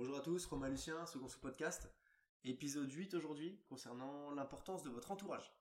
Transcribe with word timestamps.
Bonjour 0.00 0.16
à 0.16 0.22
tous, 0.22 0.46
Romain 0.46 0.70
Lucien, 0.70 1.04
second 1.04 1.28
sous 1.28 1.40
podcast, 1.40 1.86
épisode 2.42 2.90
8 2.90 3.12
aujourd'hui 3.12 3.60
concernant 3.68 4.30
l'importance 4.30 4.82
de 4.82 4.88
votre 4.88 5.10
entourage. 5.10 5.52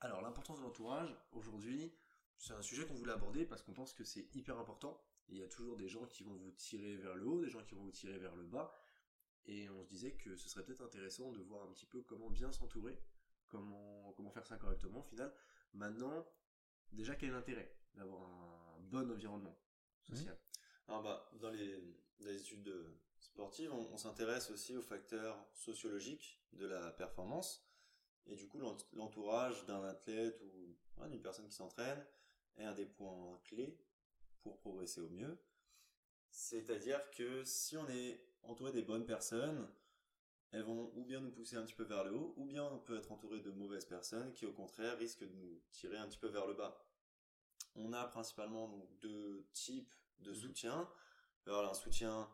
Alors 0.00 0.22
l'importance 0.22 0.56
de 0.56 0.62
l'entourage, 0.62 1.14
aujourd'hui, 1.32 1.92
c'est 2.38 2.54
un 2.54 2.62
sujet 2.62 2.86
qu'on 2.86 2.94
voulait 2.94 3.12
aborder 3.12 3.44
parce 3.44 3.60
qu'on 3.60 3.74
pense 3.74 3.92
que 3.92 4.04
c'est 4.04 4.34
hyper 4.34 4.58
important. 4.58 4.98
Il 5.28 5.36
y 5.36 5.42
a 5.42 5.48
toujours 5.48 5.76
des 5.76 5.88
gens 5.88 6.06
qui 6.06 6.24
vont 6.24 6.34
vous 6.34 6.52
tirer 6.52 6.96
vers 6.96 7.14
le 7.14 7.26
haut, 7.26 7.42
des 7.42 7.50
gens 7.50 7.62
qui 7.62 7.74
vont 7.74 7.82
vous 7.82 7.92
tirer 7.92 8.16
vers 8.16 8.34
le 8.36 8.44
bas. 8.44 8.72
Et 9.46 9.68
on 9.70 9.82
se 9.82 9.88
disait 9.88 10.12
que 10.12 10.36
ce 10.36 10.48
serait 10.48 10.64
peut-être 10.64 10.82
intéressant 10.82 11.32
de 11.32 11.40
voir 11.40 11.62
un 11.68 11.72
petit 11.72 11.86
peu 11.86 12.02
comment 12.02 12.30
bien 12.30 12.52
s'entourer, 12.52 12.98
comment, 13.48 14.12
comment 14.12 14.30
faire 14.30 14.46
ça 14.46 14.56
correctement 14.56 15.00
au 15.00 15.04
final. 15.04 15.34
Maintenant, 15.72 16.26
déjà 16.92 17.14
quel 17.16 17.30
est 17.30 17.32
l'intérêt 17.32 17.74
d'avoir 17.94 18.22
un 18.22 18.80
bon 18.80 19.10
environnement 19.10 19.58
social? 20.02 20.38
Alors 20.88 21.02
bah, 21.02 21.30
dans, 21.40 21.50
les, 21.50 21.80
dans 22.20 22.26
les 22.26 22.40
études 22.40 22.72
sportives, 23.18 23.72
on, 23.72 23.92
on 23.92 23.96
s'intéresse 23.96 24.50
aussi 24.50 24.76
aux 24.76 24.82
facteurs 24.82 25.48
sociologiques 25.54 26.42
de 26.52 26.66
la 26.66 26.90
performance. 26.92 27.66
Et 28.26 28.36
du 28.36 28.46
coup, 28.46 28.58
l'ent- 28.58 28.76
l'entourage 28.92 29.64
d'un 29.66 29.82
athlète 29.84 30.40
ou 30.42 30.76
ouais, 30.98 31.08
d'une 31.08 31.22
personne 31.22 31.48
qui 31.48 31.54
s'entraîne 31.54 32.04
est 32.56 32.64
un 32.64 32.74
des 32.74 32.86
points 32.86 33.40
clés 33.44 33.80
pour 34.42 34.58
progresser 34.58 35.00
au 35.00 35.08
mieux. 35.08 35.38
C'est-à-dire 36.30 37.10
que 37.10 37.44
si 37.44 37.76
on 37.76 37.88
est 37.88 38.29
entouré 38.42 38.72
des 38.72 38.82
bonnes 38.82 39.06
personnes, 39.06 39.68
elles 40.52 40.62
vont 40.62 40.90
ou 40.96 41.04
bien 41.04 41.20
nous 41.20 41.30
pousser 41.30 41.56
un 41.56 41.62
petit 41.64 41.74
peu 41.74 41.84
vers 41.84 42.04
le 42.04 42.12
haut, 42.14 42.34
ou 42.36 42.44
bien 42.44 42.64
on 42.64 42.78
peut 42.78 42.96
être 42.96 43.12
entouré 43.12 43.40
de 43.40 43.50
mauvaises 43.50 43.84
personnes 43.84 44.32
qui 44.32 44.46
au 44.46 44.52
contraire 44.52 44.98
risquent 44.98 45.24
de 45.28 45.34
nous 45.34 45.60
tirer 45.70 45.96
un 45.96 46.08
petit 46.08 46.18
peu 46.18 46.28
vers 46.28 46.46
le 46.46 46.54
bas. 46.54 46.84
On 47.76 47.92
a 47.92 48.04
principalement 48.06 48.68
donc 48.68 48.88
deux 49.00 49.46
types 49.52 49.94
de 50.18 50.30
Mhm. 50.30 50.36
soutien. 50.36 50.88
Avoir 51.46 51.70
un 51.70 51.74
soutien 51.74 52.28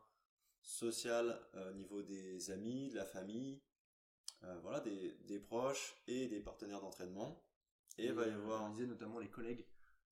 social 0.62 1.40
euh, 1.54 1.70
au 1.70 1.74
niveau 1.74 2.02
des 2.02 2.50
amis, 2.50 2.90
de 2.90 2.96
la 2.96 3.04
famille, 3.04 3.60
euh, 4.44 4.58
voilà, 4.60 4.80
des, 4.80 5.12
des 5.24 5.38
proches 5.38 5.96
et 6.06 6.26
des 6.28 6.40
partenaires 6.40 6.80
d'entraînement. 6.80 7.42
Et 7.98 8.06
il 8.06 8.12
va 8.12 8.26
y 8.26 8.30
euh, 8.30 8.34
avoir 8.34 8.62
On 8.64 8.70
disait 8.70 8.86
notamment 8.86 9.18
les 9.18 9.30
collègues. 9.30 9.66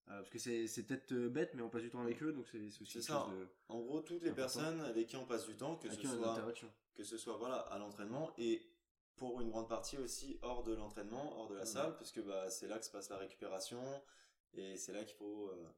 Euh, 0.08 0.18
parce 0.18 0.30
que 0.30 0.38
c'est 0.38 0.66
c'est 0.66 0.82
peut-être 0.82 1.12
euh, 1.12 1.28
bête, 1.28 1.52
mais 1.54 1.62
on 1.62 1.70
passe 1.70 1.82
du 1.82 1.90
temps 1.90 2.02
avec 2.02 2.22
eux, 2.22 2.32
donc 2.32 2.46
c'est 2.50 2.58
aussi 2.82 3.02
ça. 3.02 3.26
de. 3.30 3.46
En 3.68 3.80
gros, 3.80 4.00
toutes 4.00 4.22
les 4.22 4.30
Important. 4.30 4.60
personnes 4.60 4.80
avec 4.82 5.06
qui 5.06 5.16
on 5.16 5.24
passe 5.24 5.46
du 5.46 5.56
temps, 5.56 5.76
que 5.76 5.88
ce 5.90 6.00
soit, 6.00 6.32
interaction. 6.32 6.70
que 6.94 7.04
ce 7.04 7.16
soit 7.16 7.36
voilà, 7.36 7.56
à 7.56 7.78
l'entraînement 7.78 8.32
et 8.36 8.62
pour 9.16 9.40
une 9.40 9.50
grande 9.50 9.68
partie 9.68 9.96
aussi 9.96 10.38
hors 10.42 10.62
de 10.62 10.74
l'entraînement, 10.74 11.38
hors 11.38 11.48
de 11.48 11.54
la 11.54 11.66
salle, 11.66 11.96
puisque 11.96 12.20
bah, 12.22 12.50
c'est 12.50 12.66
là 12.66 12.78
que 12.78 12.84
se 12.84 12.90
passe 12.90 13.08
la 13.10 13.16
récupération 13.16 13.80
et 14.54 14.76
c'est 14.76 14.92
là 14.92 15.04
qu'il 15.04 15.16
faut, 15.16 15.48
euh, 15.48 15.68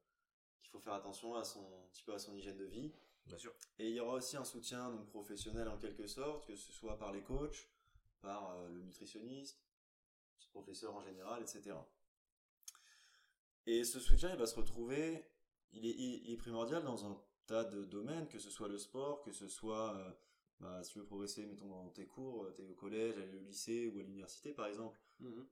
qu'il 0.62 0.70
faut 0.70 0.80
faire 0.80 0.94
attention 0.94 1.34
à 1.34 1.44
son, 1.44 1.60
un 1.60 1.88
petit 1.92 2.02
peu 2.02 2.14
à 2.14 2.18
son 2.18 2.34
hygiène 2.34 2.56
de 2.56 2.64
vie. 2.64 2.92
Bien 3.26 3.38
sûr. 3.38 3.52
Et 3.78 3.88
il 3.88 3.94
y 3.94 4.00
aura 4.00 4.14
aussi 4.14 4.36
un 4.36 4.44
soutien 4.44 4.90
donc, 4.90 5.06
professionnel 5.08 5.68
en 5.68 5.76
quelque 5.78 6.06
sorte, 6.06 6.46
que 6.46 6.54
ce 6.54 6.72
soit 6.72 6.96
par 6.98 7.12
les 7.12 7.22
coachs, 7.22 7.68
par 8.20 8.50
euh, 8.52 8.68
le 8.68 8.80
nutritionniste, 8.80 9.60
le 10.40 10.50
professeur 10.50 10.94
en 10.94 11.02
général, 11.02 11.42
etc. 11.42 11.76
Et 13.66 13.84
ce 13.84 13.98
soutien, 14.00 14.30
il 14.30 14.36
va 14.38 14.46
se 14.46 14.54
retrouver, 14.54 15.24
il 15.72 15.84
est, 15.86 15.94
il 15.94 16.30
est 16.32 16.36
primordial 16.36 16.82
dans 16.84 17.04
un 17.04 17.20
tas 17.46 17.64
de 17.64 17.84
domaines, 17.84 18.28
que 18.28 18.38
ce 18.38 18.50
soit 18.50 18.68
le 18.68 18.78
sport, 18.78 19.22
que 19.22 19.32
ce 19.32 19.48
soit, 19.48 19.94
euh, 19.96 20.10
bah, 20.60 20.82
si 20.82 20.92
tu 20.92 20.98
veux 21.00 21.04
progresser, 21.04 21.46
mettons 21.46 21.68
dans 21.68 21.88
tes 21.90 22.06
cours, 22.06 22.46
tu 22.54 22.62
es 22.62 22.64
au 22.64 22.74
collège, 22.74 23.18
aller 23.18 23.34
au 23.36 23.40
lycée 23.40 23.88
ou 23.88 23.98
à 23.98 24.02
l'université 24.02 24.52
par 24.52 24.66
exemple, 24.66 24.98
Mhm. 25.20 25.46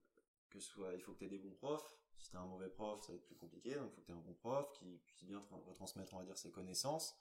que 0.51 0.61
ce 0.61 0.69
soit, 0.70 0.95
il 0.95 1.01
faut 1.01 1.12
que 1.12 1.19
tu 1.19 1.25
aies 1.25 1.29
des 1.29 1.39
bons 1.39 1.55
profs. 1.55 1.97
Si 2.19 2.31
tu 2.31 2.37
un 2.37 2.47
mauvais 2.47 2.69
prof, 2.70 3.03
ça 3.03 3.12
va 3.12 3.17
être 3.19 3.25
plus 3.27 3.35
compliqué, 3.37 3.75
donc 3.75 3.91
il 3.91 3.95
faut 3.95 4.01
que 4.01 4.07
tu 4.07 4.12
aies 4.12 4.15
un 4.15 4.20
bon 4.20 4.35
prof 4.35 4.73
qui 4.73 4.98
puisse 5.07 5.25
bien 5.25 5.39
tra- 5.41 5.61
retransmettre, 5.62 6.15
on 6.15 6.19
va 6.19 6.25
dire, 6.25 6.39
ses 6.39 6.51
connaissances. 6.53 7.17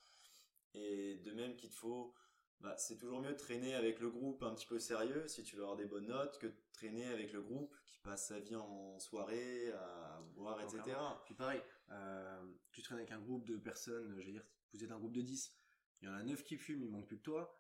Et 0.76 1.16
de 1.18 1.32
même 1.32 1.56
qu'il 1.56 1.70
te 1.70 1.76
faut, 1.76 2.14
bah, 2.62 2.76
c'est 2.78 2.98
toujours 2.98 3.22
mieux 3.22 3.32
de 3.34 3.38
traîner 3.38 3.76
avec 3.76 4.00
le 4.00 4.10
groupe 4.10 4.42
un 4.44 4.54
petit 4.54 4.68
peu 4.68 4.80
sérieux 4.80 5.28
si 5.28 5.44
tu 5.44 5.56
veux 5.56 5.64
avoir 5.64 5.78
des 5.78 5.86
bonnes 5.86 6.08
notes 6.08 6.38
que 6.40 6.48
de 6.48 6.56
traîner 6.72 7.06
avec 7.08 7.34
le 7.34 7.42
groupe 7.42 7.76
qui 7.86 8.00
passe 8.00 8.28
sa 8.28 8.40
vie 8.40 8.56
en 8.56 8.98
soirée 9.00 9.72
à 9.74 10.22
boire, 10.36 10.58
Non, 10.58 10.64
etc. 10.64 10.82
clairement. 10.84 11.18
Puis 11.26 11.36
pareil, 11.36 11.62
euh, 11.92 12.46
tu 12.72 12.82
traînes 12.82 13.00
avec 13.00 13.12
un 13.12 13.20
groupe 13.20 13.46
de 13.46 13.58
personnes, 13.58 14.10
je 14.22 14.26
veux 14.26 14.32
dire, 14.32 14.46
vous 14.74 14.84
êtes 14.84 14.92
un 14.92 14.98
groupe 15.00 15.14
de 15.14 15.22
10, 15.22 15.56
il 16.02 16.08
y 16.08 16.10
en 16.10 16.14
a 16.16 16.24
9 16.24 16.44
qui 16.44 16.58
fument, 16.58 16.84
il 16.84 16.90
manque 16.92 17.08
plus 17.08 17.18
que 17.18 17.24
toi, 17.24 17.60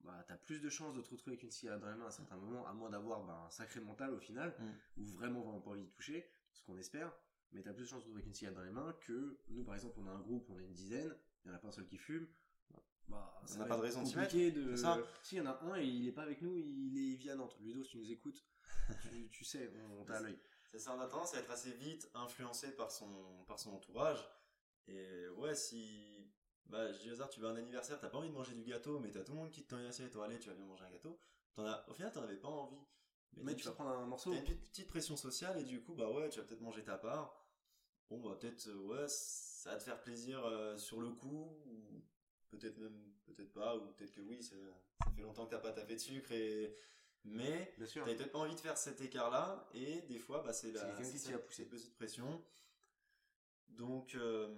bah 0.00 0.24
t'as 0.28 0.36
plus 0.36 0.60
de 0.60 0.68
chances 0.68 0.94
de 0.94 1.02
te 1.02 1.10
retrouver 1.10 1.32
avec 1.32 1.42
une 1.42 1.50
cigarette 1.50 1.80
dans 1.80 1.90
les 1.90 1.96
mains 1.96 2.06
à 2.06 2.10
certains 2.12 2.36
moments, 2.36 2.66
à 2.66 2.72
moins 2.72 2.90
d'avoir 2.90 3.24
bah, 3.24 3.44
un 3.46 3.50
sacré 3.50 3.80
mental 3.80 4.14
au 4.14 4.20
final, 4.20 4.54
Mm. 4.58 5.00
ou 5.02 5.04
vraiment 5.06 5.40
vraiment 5.42 5.60
pas 5.60 5.70
envie 5.70 5.84
de 5.84 5.90
toucher, 5.90 6.30
ce 6.52 6.62
qu'on 6.62 6.76
espère, 6.78 7.12
mais 7.52 7.62
t'as 7.62 7.72
plus 7.72 7.82
de 7.82 7.88
chances 7.88 8.04
de 8.04 8.04
te 8.04 8.08
retrouver 8.10 8.20
avec 8.20 8.26
une 8.28 8.34
cigarette 8.34 8.56
dans 8.56 8.64
les 8.64 8.70
mains 8.70 8.92
que 9.00 9.38
nous 9.48 9.64
par 9.64 9.74
exemple 9.74 9.98
on 10.00 10.06
a 10.06 10.10
un 10.12 10.20
groupe, 10.20 10.48
on 10.50 10.58
est 10.60 10.64
une 10.64 10.72
dizaine, 10.72 11.14
il 11.44 11.48
y 11.48 11.50
en 11.52 11.54
a 11.56 11.58
pas 11.58 11.68
un 11.68 11.72
seul 11.72 11.86
qui 11.86 11.98
fume, 11.98 12.28
bah, 13.08 13.40
ça 13.46 13.58
n'a 13.58 13.64
pas 13.64 13.76
de 13.76 13.82
raison 13.82 14.02
de 14.02 14.08
s'y 14.08 14.14
compliqué 14.14 14.50
de... 14.50 14.76
ça. 14.76 14.98
Si, 15.22 15.36
il 15.36 15.38
y 15.38 15.40
en 15.40 15.46
a 15.46 15.58
un 15.62 15.76
et 15.76 15.84
il 15.84 16.06
est 16.06 16.12
pas 16.12 16.22
avec 16.22 16.42
nous, 16.42 16.56
il 16.56 17.26
est 17.26 17.30
à 17.30 17.34
Nantes. 17.34 17.56
Ludo, 17.60 17.82
si 17.82 17.90
tu 17.90 17.98
nous 17.98 18.12
écoutes, 18.12 18.44
tu, 19.02 19.28
tu 19.30 19.44
sais, 19.44 19.70
on, 19.90 20.00
on 20.00 20.04
t'a 20.04 20.16
à 20.16 20.20
l'œil. 20.20 20.38
C'est 20.70 20.78
ça, 20.78 20.94
on 20.94 21.00
a 21.00 21.06
tendance 21.06 21.34
à 21.34 21.38
être 21.38 21.50
assez 21.50 21.72
vite 21.72 22.10
influencé 22.14 22.72
par 22.72 22.90
son, 22.90 23.44
par 23.46 23.58
son 23.58 23.72
entourage. 23.72 24.28
Et 24.86 25.28
ouais, 25.36 25.54
si, 25.54 26.30
bah, 26.66 26.92
je 26.92 26.98
dis 27.00 27.10
hasard, 27.10 27.30
tu 27.30 27.40
vas 27.40 27.48
à 27.48 27.52
un 27.52 27.56
anniversaire, 27.56 27.98
t'as 27.98 28.08
pas 28.08 28.18
envie 28.18 28.28
de 28.28 28.34
manger 28.34 28.54
du 28.54 28.64
gâteau, 28.64 28.98
mais 28.98 29.10
t'as 29.10 29.22
tout 29.22 29.32
le 29.32 29.38
monde 29.38 29.50
qui 29.50 29.64
te 29.64 29.70
tend 29.70 29.78
une 29.78 29.86
assiette, 29.86 30.12
toi, 30.12 30.26
allez, 30.26 30.38
tu 30.38 30.48
vas 30.48 30.54
bien 30.54 30.66
manger 30.66 30.84
un 30.84 30.90
gâteau. 30.90 31.18
As, 31.56 31.84
au 31.88 31.94
final, 31.94 32.12
t'en 32.12 32.22
avais 32.22 32.36
pas 32.36 32.48
envie. 32.48 32.86
Mais 33.36 33.54
tu 33.54 33.64
vas 33.64 33.72
prendre 33.72 33.90
un 33.90 34.06
morceau. 34.06 34.30
T'as 34.30 34.38
une 34.38 34.44
petite, 34.44 34.60
petite 34.60 34.88
pression 34.88 35.16
sociale 35.16 35.58
et 35.58 35.64
du 35.64 35.82
coup, 35.82 35.94
bah 35.94 36.10
ouais, 36.10 36.28
tu 36.28 36.38
vas 36.40 36.46
peut-être 36.46 36.60
manger 36.60 36.84
ta 36.84 36.98
part. 36.98 37.46
Bon, 38.10 38.20
bah 38.20 38.36
peut-être, 38.40 38.68
euh, 38.68 38.76
ouais, 38.86 39.08
ça 39.08 39.72
va 39.72 39.76
te 39.76 39.82
faire 39.82 40.00
plaisir 40.00 40.44
euh, 40.44 40.76
sur 40.76 41.00
le 41.00 41.10
coup, 41.10 41.62
ou 41.66 42.02
peut-être 42.50 42.78
même, 42.78 43.12
peut-être 43.26 43.52
pas, 43.52 43.76
ou 43.76 43.86
peut-être 43.92 44.12
que 44.12 44.20
oui, 44.20 44.42
ça, 44.42 44.56
ça 45.04 45.10
fait 45.12 45.22
longtemps 45.22 45.46
que 45.46 45.50
t'as 45.50 45.58
pas 45.60 45.72
tapé 45.72 45.94
de 45.94 46.00
sucre 46.00 46.32
et, 46.32 46.74
mais. 47.24 47.74
T'avais 48.04 48.16
peut-être 48.16 48.32
pas 48.32 48.38
envie 48.38 48.54
de 48.54 48.60
faire 48.60 48.76
cet 48.78 49.00
écart-là, 49.00 49.68
et 49.74 50.02
des 50.02 50.18
fois, 50.18 50.42
bah, 50.42 50.52
c'est 50.52 50.72
la 50.72 50.92
qui 50.92 51.04
c'est 51.04 51.28
t'y 51.28 51.34
a 51.34 51.38
poussé. 51.38 51.64
petite 51.64 51.94
pression. 51.96 52.42
Donc, 53.68 54.14
euh, 54.14 54.54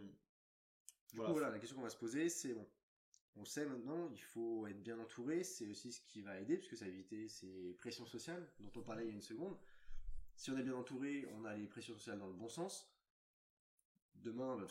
Du 1.10 1.16
voilà. 1.16 1.26
coup, 1.28 1.32
voilà, 1.38 1.50
la 1.50 1.58
question 1.58 1.76
qu'on 1.76 1.82
va 1.82 1.90
se 1.90 1.96
poser, 1.96 2.28
c'est 2.28 2.52
bon. 2.54 2.66
On 3.36 3.44
sait 3.44 3.64
maintenant, 3.64 4.08
il 4.12 4.20
faut 4.22 4.66
être 4.66 4.82
bien 4.82 4.98
entouré, 4.98 5.44
c'est 5.44 5.66
aussi 5.66 5.92
ce 5.92 6.00
qui 6.02 6.20
va 6.20 6.38
aider, 6.40 6.56
puisque 6.56 6.76
ça 6.76 6.84
va 6.84 6.90
éviter 6.90 7.28
ces 7.28 7.74
pressions 7.78 8.06
sociales 8.06 8.46
dont 8.58 8.72
on 8.76 8.82
parlait 8.82 9.04
il 9.04 9.08
y 9.08 9.12
a 9.12 9.14
une 9.14 9.22
seconde. 9.22 9.56
Si 10.34 10.50
on 10.50 10.58
est 10.58 10.62
bien 10.62 10.74
entouré, 10.74 11.26
on 11.34 11.44
a 11.44 11.54
les 11.54 11.66
pressions 11.66 11.94
sociales 11.94 12.18
dans 12.18 12.26
le 12.26 12.32
bon 12.32 12.48
sens. 12.48 12.90
Demain, 14.22 14.56
bah, 14.56 14.66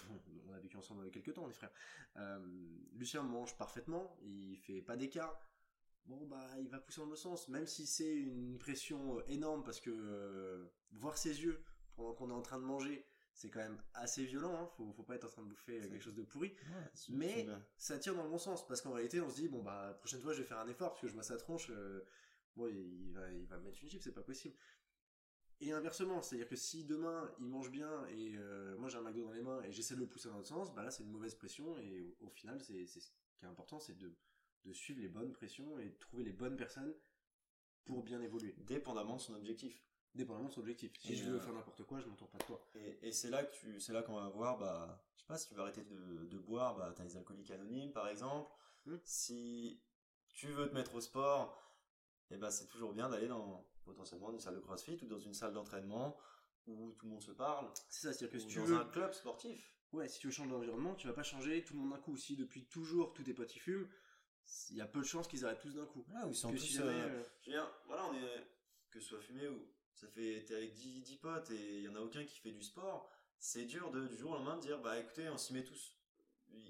on 0.47 0.53
a 0.53 0.59
vécu 0.59 0.77
ensemble 0.77 1.01
avec 1.01 1.13
quelques 1.13 1.33
temps, 1.33 1.45
on 1.45 1.49
est 1.49 1.53
frères. 1.53 1.71
Euh, 2.17 2.39
Lucien 2.93 3.23
mange 3.23 3.57
parfaitement, 3.57 4.17
il 4.21 4.57
fait 4.57 4.81
pas 4.81 4.95
d'écart. 4.95 5.39
Bon, 6.05 6.25
bah, 6.25 6.47
il 6.59 6.69
va 6.69 6.79
pousser 6.79 7.01
dans 7.01 7.07
le 7.07 7.15
sens, 7.15 7.49
même 7.49 7.67
si 7.67 7.85
c'est 7.85 8.15
une 8.15 8.57
pression 8.57 9.19
euh, 9.19 9.23
énorme, 9.27 9.63
parce 9.63 9.79
que 9.79 9.91
euh, 9.91 10.65
voir 10.91 11.17
ses 11.17 11.43
yeux 11.43 11.63
pendant 11.95 12.13
qu'on 12.13 12.29
est 12.29 12.33
en 12.33 12.41
train 12.41 12.57
de 12.57 12.63
manger, 12.65 13.05
c'est 13.39 13.49
quand 13.49 13.59
même 13.59 13.81
assez 13.93 14.25
violent, 14.25 14.53
hein. 14.53 14.69
faut, 14.75 14.91
faut 14.91 15.03
pas 15.03 15.15
être 15.15 15.23
en 15.23 15.29
train 15.29 15.43
de 15.43 15.47
bouffer 15.47 15.79
quelque 15.79 16.03
chose 16.03 16.15
de 16.15 16.23
pourri. 16.23 16.49
Ouais, 16.49 16.91
Mais 17.09 17.47
ça 17.77 17.97
tire 17.97 18.13
dans 18.13 18.23
le 18.23 18.29
bon 18.29 18.37
sens 18.37 18.67
parce 18.67 18.81
qu'en 18.81 18.91
réalité 18.91 19.21
on 19.21 19.29
se 19.29 19.35
dit 19.35 19.47
bon 19.47 19.63
bah 19.63 19.87
la 19.87 19.93
prochaine 19.93 20.21
fois 20.21 20.33
je 20.33 20.41
vais 20.41 20.47
faire 20.47 20.59
un 20.59 20.67
effort 20.67 20.89
parce 20.89 21.01
que 21.01 21.07
je 21.07 21.13
vois 21.13 21.23
sa 21.23 21.37
tronche 21.37 21.69
euh, 21.69 22.05
bon 22.57 22.67
il 22.67 23.13
va 23.13 23.31
il 23.31 23.45
va 23.45 23.57
mettre 23.59 23.81
une 23.81 23.89
chip 23.89 24.03
c'est 24.03 24.11
pas 24.11 24.23
possible 24.23 24.55
et 25.61 25.71
inversement 25.71 26.21
c'est 26.21 26.35
à 26.35 26.37
dire 26.39 26.47
que 26.47 26.55
si 26.55 26.85
demain 26.85 27.29
il 27.39 27.45
mange 27.45 27.69
bien 27.69 28.05
et 28.07 28.35
euh, 28.37 28.77
moi 28.77 28.89
j'ai 28.89 28.97
un 28.97 29.01
McDo 29.01 29.23
dans 29.23 29.31
les 29.31 29.41
mains 29.41 29.61
et 29.63 29.71
j'essaie 29.71 29.95
de 29.95 29.99
le 29.99 30.07
pousser 30.07 30.29
dans 30.29 30.35
l'autre 30.35 30.47
sens 30.47 30.73
bah 30.73 30.83
là 30.83 30.91
c'est 30.91 31.03
une 31.03 31.11
mauvaise 31.11 31.35
pression 31.35 31.77
et 31.77 32.01
au, 32.21 32.27
au 32.27 32.29
final 32.29 32.61
c'est 32.61 32.85
ce 32.85 32.99
qui 33.37 33.45
est 33.45 33.47
important 33.47 33.79
c'est 33.79 33.97
de 33.97 34.15
de 34.65 34.73
suivre 34.73 35.01
les 35.01 35.07
bonnes 35.07 35.31
pressions 35.31 35.79
et 35.79 35.89
de 35.89 35.97
trouver 35.97 36.23
les 36.23 36.33
bonnes 36.33 36.57
personnes 36.57 36.93
pour 37.85 38.03
bien 38.03 38.21
évoluer 38.21 38.53
dépendamment 38.59 39.15
de 39.15 39.21
son 39.21 39.33
objectif. 39.35 39.83
dépendamment 40.15 40.49
de 40.49 40.53
son 40.53 40.61
objectif 40.61 40.91
si 40.99 41.13
Et, 41.13 41.15
je 41.15 41.23
veux 41.25 41.37
euh, 41.37 41.39
faire 41.39 41.53
n'importe 41.53 41.83
quoi 41.83 41.99
je 41.99 42.07
m'entoure 42.07 42.29
pas 42.29 42.37
de 42.37 42.43
toi 42.43 42.61
Et, 42.75 43.07
et 43.07 43.11
c'est 43.11 43.29
là 43.29 43.43
que 43.43 43.55
tu, 43.55 43.79
c'est 43.79 43.93
là 43.93 44.03
qu'on 44.03 44.15
va 44.15 44.27
voir, 44.29 44.57
bah, 44.57 45.01
je 45.15 45.21
sais 45.21 45.27
pas, 45.27 45.37
si 45.37 45.47
tu 45.47 45.55
veux 45.55 45.61
arrêter 45.61 45.83
de, 45.83 46.25
de 46.25 46.37
boire, 46.37 46.75
bah, 46.75 46.93
t'as 46.95 47.03
les 47.03 47.17
alcooliques 47.17 47.51
anonymes, 47.51 47.91
par 47.91 48.07
exemple. 48.07 48.51
Hmm. 48.85 48.97
Si 49.03 49.81
tu 50.33 50.47
veux 50.47 50.69
te 50.69 50.73
mettre 50.73 50.93
au 50.95 51.01
sport, 51.01 51.57
et 52.31 52.37
bah, 52.37 52.51
c'est 52.51 52.67
toujours 52.67 52.93
bien 52.93 53.09
d'aller 53.09 53.27
dans, 53.27 53.65
potentiellement, 53.83 54.31
une 54.31 54.39
salle 54.39 54.55
de 54.55 54.59
crossfit 54.59 54.99
ou 55.01 55.07
dans 55.07 55.19
une 55.19 55.33
salle 55.33 55.53
d'entraînement 55.53 56.17
où 56.67 56.91
tout 56.99 57.05
le 57.05 57.11
monde 57.13 57.23
se 57.23 57.31
parle. 57.31 57.67
c'est 57.89 58.07
ça 58.07 58.13
c'est 58.13 58.25
à 58.25 58.27
dire 58.27 58.31
que 58.31 58.39
si 58.39 58.45
ou 58.45 58.49
tu 58.49 58.59
dans 58.59 58.65
veux 58.65 58.75
un 58.75 58.85
club 58.85 59.13
sportif. 59.13 59.75
Ouais, 59.91 60.07
si 60.07 60.19
tu 60.19 60.27
veux 60.27 60.33
changer 60.33 60.51
d'environnement, 60.51 60.93
tu 60.93 61.07
vas 61.07 61.13
pas 61.13 61.23
changer 61.23 61.63
tout 61.63 61.73
le 61.73 61.79
monde 61.79 61.91
d'un 61.91 61.97
coup. 61.97 62.15
Si 62.15 62.35
depuis 62.35 62.65
toujours 62.67 63.13
tous 63.13 63.23
tes 63.23 63.33
potes 63.33 63.55
y 63.55 63.59
fument, 63.59 63.87
il 64.69 64.75
y 64.77 64.81
a 64.81 64.85
peu 64.85 64.99
de 64.99 65.05
chances 65.05 65.27
qu'ils 65.27 65.45
arrêtent 65.45 65.61
tous 65.61 65.73
d'un 65.75 65.85
coup. 65.87 66.05
Où 66.25 66.29
ils 66.29 66.35
sont 66.35 66.51
Que 66.51 66.57
tous, 66.57 66.65
si 66.65 66.73
jamais, 66.73 66.89
euh, 66.89 67.07
euh, 67.07 67.23
Je 67.41 67.49
veux 67.49 67.53
dire, 67.57 67.71
voilà, 67.87 68.05
on 68.05 68.13
est, 68.13 68.47
que 68.91 68.99
ce 68.99 69.07
soit 69.09 69.19
fumé 69.19 69.47
ou, 69.47 69.67
ça 69.95 70.07
fait, 70.07 70.45
t'es 70.45 70.55
avec 70.55 70.73
10, 70.75 71.01
10 71.01 71.17
potes 71.17 71.49
et 71.49 71.77
il 71.79 71.83
y 71.83 71.89
en 71.89 71.95
a 71.95 71.99
aucun 72.01 72.23
qui 72.23 72.39
fait 72.39 72.51
du 72.51 72.61
sport, 72.61 73.11
c'est 73.39 73.65
dur 73.65 73.89
de, 73.89 74.05
du 74.07 74.15
jour 74.17 74.31
au 74.31 74.35
lendemain 74.35 74.57
de 74.57 74.61
dire, 74.61 74.79
bah 74.79 74.99
écoutez, 74.99 75.27
on 75.29 75.37
s'y 75.37 75.53
met 75.53 75.63
tous. 75.63 75.95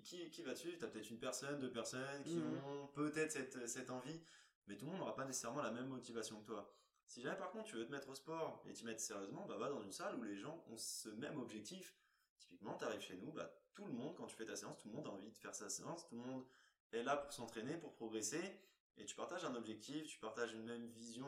Qui, 0.04 0.30
qui 0.30 0.44
va 0.44 0.54
te 0.54 0.60
suivre? 0.60 0.78
T'as 0.80 0.88
peut-être 0.88 1.10
une 1.10 1.20
personne, 1.20 1.60
deux 1.60 1.72
personnes 1.72 2.24
qui 2.24 2.38
Mhm. 2.38 2.58
ont 2.58 2.88
peut-être 2.88 3.32
cette, 3.32 3.68
cette 3.68 3.90
envie, 3.90 4.22
mais 4.70 4.78
tout 4.78 4.86
le 4.86 4.92
monde 4.92 5.00
n'aura 5.02 5.16
pas 5.16 5.26
nécessairement 5.26 5.62
la 5.62 5.72
même 5.72 5.88
motivation 5.88 6.40
que 6.40 6.46
toi. 6.46 6.72
Si 7.06 7.22
jamais 7.22 7.38
par 7.38 7.52
contre 7.52 7.66
tu 7.66 7.76
veux 7.76 7.86
te 7.86 7.92
mettre 7.92 8.08
au 8.08 8.16
sport 8.16 8.64
et 8.68 8.72
t'y 8.72 8.86
mettre 8.86 9.02
sérieusement, 9.02 9.46
bah 9.48 9.58
va 9.58 9.70
dans 9.70 9.82
une 9.82 9.92
salle 9.92 10.16
où 10.16 10.24
les 10.24 10.38
gens 10.38 10.64
ont 10.70 10.78
ce 10.78 11.10
même 11.10 11.40
objectif. 11.40 11.96
Typiquement, 12.38 12.78
tu 12.78 12.86
arrives 12.86 13.02
chez 13.02 13.18
nous, 13.18 13.32
bah 13.32 13.52
tout 13.74 13.86
le 13.86 13.92
monde, 13.92 14.16
quand 14.16 14.26
tu 14.28 14.36
fais 14.36 14.46
ta 14.46 14.56
séance, 14.56 14.78
tout 14.78 14.88
le 14.90 14.96
monde 14.96 15.08
a 15.08 15.10
envie 15.10 15.30
de 15.30 15.38
faire 15.38 15.54
sa 15.54 15.70
séance, 15.70 16.08
tout 16.08 16.16
le 16.16 16.22
monde 16.22 16.46
est 16.92 17.04
là 17.04 17.18
pour 17.18 17.34
s'entraîner, 17.34 17.78
pour 17.78 17.94
progresser, 17.94 18.60
et 18.98 19.06
tu 19.06 19.16
partages 19.16 19.46
un 19.46 19.56
objectif, 19.56 20.08
tu 20.08 20.20
partages 20.20 20.54
une 20.54 20.64
même 20.64 20.88
vision, 20.88 21.28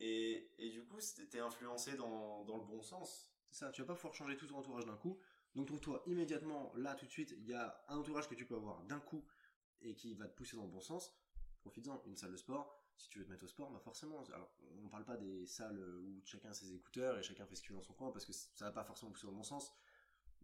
et, 0.00 0.50
et 0.58 0.70
du 0.70 0.84
coup, 0.84 0.98
t'es 1.30 1.40
influencé 1.40 1.96
dans, 1.96 2.44
dans 2.44 2.56
le 2.56 2.64
bon 2.64 2.82
sens. 2.82 3.30
C'est 3.50 3.64
ça, 3.64 3.70
tu 3.70 3.82
vas 3.82 3.88
pas 3.88 3.94
pouvoir 3.94 4.14
changer 4.14 4.36
tout 4.36 4.46
ton 4.46 4.56
entourage 4.56 4.86
d'un 4.86 4.96
coup. 4.96 5.18
Donc 5.54 5.66
trouve-toi 5.66 6.02
immédiatement, 6.06 6.72
là 6.76 6.94
tout 6.94 7.06
de 7.06 7.10
suite, 7.10 7.34
il 7.36 7.46
y 7.46 7.54
a 7.54 7.84
un 7.88 7.98
entourage 7.98 8.28
que 8.28 8.34
tu 8.34 8.46
peux 8.46 8.56
avoir 8.56 8.82
d'un 8.84 9.00
coup 9.00 9.24
et 9.82 9.94
qui 9.94 10.14
va 10.14 10.26
te 10.26 10.34
pousser 10.34 10.56
dans 10.56 10.64
le 10.64 10.70
bon 10.70 10.80
sens. 10.80 11.14
Profites-en, 11.62 12.02
une 12.06 12.16
salle 12.16 12.32
de 12.32 12.36
sport, 12.36 12.82
si 12.96 13.08
tu 13.08 13.18
veux 13.18 13.24
te 13.24 13.30
mettre 13.30 13.44
au 13.44 13.48
sport, 13.48 13.70
bah 13.70 13.78
forcément, 13.78 14.22
alors 14.34 14.52
on 14.84 14.88
parle 14.88 15.04
pas 15.04 15.16
des 15.16 15.46
salles 15.46 15.78
où 15.78 16.20
chacun 16.24 16.50
a 16.50 16.54
ses 16.54 16.74
écouteurs 16.74 17.18
et 17.18 17.22
chacun 17.22 17.46
fait 17.46 17.54
ce 17.54 17.62
qu'il 17.62 17.70
veut 17.70 17.76
dans 17.76 17.82
son 17.82 17.94
coin 17.94 18.10
parce 18.10 18.24
que 18.24 18.32
ça 18.32 18.64
va 18.64 18.72
pas 18.72 18.84
forcément 18.84 19.12
pousser 19.12 19.26
dans 19.26 19.32
le 19.32 19.36
bon 19.36 19.44
sens. 19.44 19.72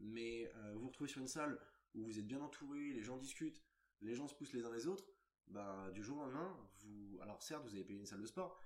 Mais 0.00 0.50
euh, 0.54 0.74
vous 0.74 0.82
vous 0.82 0.88
retrouvez 0.88 1.10
sur 1.10 1.20
une 1.20 1.28
salle 1.28 1.60
où 1.94 2.04
vous 2.04 2.18
êtes 2.18 2.26
bien 2.26 2.40
entouré, 2.40 2.92
les 2.92 3.02
gens 3.02 3.16
discutent, 3.16 3.62
les 4.00 4.14
gens 4.14 4.28
se 4.28 4.34
poussent 4.34 4.52
les 4.52 4.64
uns 4.64 4.72
les 4.72 4.86
autres, 4.86 5.04
bah 5.48 5.90
du 5.92 6.02
jour 6.02 6.18
au 6.18 6.20
lendemain, 6.20 6.56
vous, 6.80 7.18
alors 7.20 7.42
certes 7.42 7.64
vous 7.64 7.74
avez 7.74 7.84
payé 7.84 7.98
une 7.98 8.06
salle 8.06 8.20
de 8.20 8.26
sport, 8.26 8.60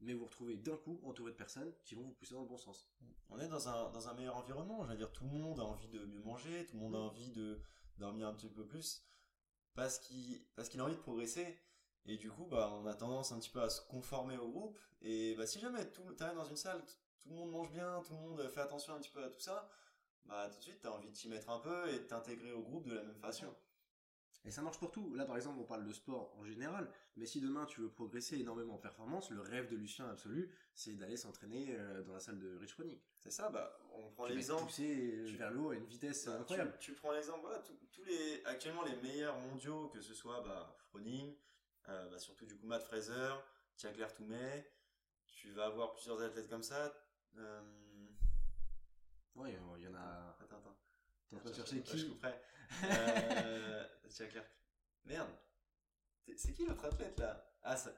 mais 0.00 0.14
vous 0.14 0.20
vous 0.20 0.26
retrouvez 0.26 0.56
d'un 0.56 0.76
coup 0.76 1.00
entouré 1.04 1.32
de 1.32 1.36
personnes 1.36 1.72
qui 1.84 1.94
vont 1.94 2.02
vous 2.02 2.12
pousser 2.12 2.34
dans 2.34 2.42
le 2.42 2.48
bon 2.48 2.56
sens. 2.56 2.88
On 3.28 3.38
est 3.38 3.48
dans 3.48 3.68
un, 3.68 3.90
dans 3.90 4.08
un 4.08 4.14
meilleur 4.14 4.36
environnement, 4.36 4.82
veux 4.82 4.96
dire, 4.96 5.12
tout 5.12 5.24
le 5.24 5.30
monde 5.30 5.60
a 5.60 5.64
envie 5.64 5.88
de 5.88 6.04
mieux 6.06 6.22
manger, 6.22 6.64
tout 6.66 6.76
le 6.76 6.82
monde 6.82 6.94
a 6.94 6.98
envie 6.98 7.30
de 7.30 7.60
dormir 7.98 8.28
un 8.28 8.34
petit 8.34 8.48
peu 8.48 8.64
plus, 8.64 9.04
parce 9.74 9.98
qu'il 9.98 10.40
parce 10.54 10.68
qu'il 10.68 10.80
a 10.80 10.84
envie 10.84 10.96
de 10.96 11.00
progresser. 11.00 11.58
Et 12.06 12.16
du 12.16 12.30
coup, 12.30 12.46
bah, 12.46 12.72
on 12.72 12.86
a 12.86 12.94
tendance 12.94 13.32
un 13.32 13.38
petit 13.38 13.50
peu 13.50 13.62
à 13.62 13.68
se 13.68 13.82
conformer 13.82 14.36
au 14.36 14.48
groupe. 14.48 14.78
Et 15.02 15.34
bah, 15.36 15.46
si 15.46 15.60
jamais 15.60 15.90
tu 15.90 16.00
arrives 16.22 16.36
dans 16.36 16.44
une 16.44 16.56
salle, 16.56 16.82
tout 17.20 17.28
le 17.28 17.34
monde 17.34 17.50
mange 17.50 17.70
bien, 17.70 18.02
tout 18.06 18.14
le 18.14 18.20
monde 18.20 18.48
fait 18.48 18.60
attention 18.60 18.94
un 18.94 18.98
petit 18.98 19.10
peu 19.10 19.22
à 19.22 19.28
tout 19.28 19.40
ça, 19.40 19.68
bah, 20.24 20.48
tout 20.50 20.58
de 20.58 20.62
suite, 20.62 20.80
tu 20.80 20.86
as 20.86 20.92
envie 20.92 21.08
de 21.08 21.12
t'y 21.12 21.28
mettre 21.28 21.50
un 21.50 21.58
peu 21.58 21.88
et 21.88 21.98
de 21.98 22.04
t'intégrer 22.04 22.52
au 22.52 22.62
groupe 22.62 22.86
de 22.86 22.94
la 22.94 23.02
même 23.02 23.18
façon. 23.18 23.54
Et 24.44 24.50
ça 24.50 24.62
marche 24.62 24.78
pour 24.78 24.90
tout. 24.90 25.14
Là, 25.14 25.24
par 25.24 25.36
exemple, 25.36 25.58
on 25.60 25.64
parle 25.64 25.84
de 25.84 25.92
sport 25.92 26.34
en 26.38 26.44
général, 26.44 26.90
mais 27.16 27.26
si 27.26 27.40
demain 27.40 27.66
tu 27.66 27.80
veux 27.80 27.90
progresser 27.90 28.38
énormément 28.38 28.74
en 28.74 28.78
performance, 28.78 29.30
le 29.30 29.40
rêve 29.40 29.68
de 29.68 29.76
Lucien 29.76 30.08
absolu, 30.08 30.54
c'est 30.74 30.94
d'aller 30.94 31.16
s'entraîner 31.16 31.74
euh, 31.76 32.02
dans 32.02 32.14
la 32.14 32.20
salle 32.20 32.38
de 32.38 32.56
Rich 32.56 32.74
Running. 32.74 32.98
C'est 33.16 33.32
ça, 33.32 33.50
bah, 33.50 33.78
on 33.92 34.10
prend 34.10 34.26
l'exemple. 34.26 34.64
pousser 34.64 35.16
euh, 35.16 35.36
vers 35.36 35.50
l'eau 35.50 35.70
à 35.70 35.74
une 35.74 35.84
vitesse 35.84 36.26
bah, 36.26 36.38
incroyable. 36.40 36.76
Tu, 36.80 36.94
prends 36.94 37.12
l'exemple, 37.12 37.40
voilà, 37.42 37.58
tous 37.58 38.04
les, 38.04 38.42
actuellement 38.44 38.84
les 38.84 38.96
meilleurs 39.02 39.38
mondiaux, 39.38 39.88
que 39.88 40.00
ce 40.00 40.14
soit, 40.14 40.40
bah, 40.40 40.76
running, 40.92 41.34
euh, 41.88 42.08
bah, 42.10 42.18
surtout 42.18 42.46
du 42.46 42.56
coup 42.56 42.66
Matt 42.66 42.82
Fraser, 42.82 43.34
Tia 43.76 43.92
Claire 43.92 44.14
Toumet, 44.14 44.72
tu 45.26 45.52
vas 45.52 45.66
avoir 45.66 45.92
plusieurs 45.92 46.20
athlètes 46.20 46.48
comme 46.48 46.62
ça. 46.62 46.92
Euh... 47.36 48.08
Ouais, 49.34 49.56
il 49.76 49.84
y 49.84 49.88
en 49.88 49.94
a. 49.94 50.36
Attends, 50.40 50.58
attends. 50.58 50.78
T'es 51.28 51.36
en 51.36 51.38
train 51.38 51.50
de 51.50 51.54
chercher 51.54 51.82
qui 51.82 51.98
Je 51.98 52.06
euh, 52.84 53.84
Claire. 54.30 54.46
Merde. 55.04 55.30
C'est 56.36 56.52
qui 56.52 56.66
l'autre 56.66 56.84
athlète 56.84 57.18
là? 57.18 57.52
Ah, 57.62 57.76
ça. 57.76 57.92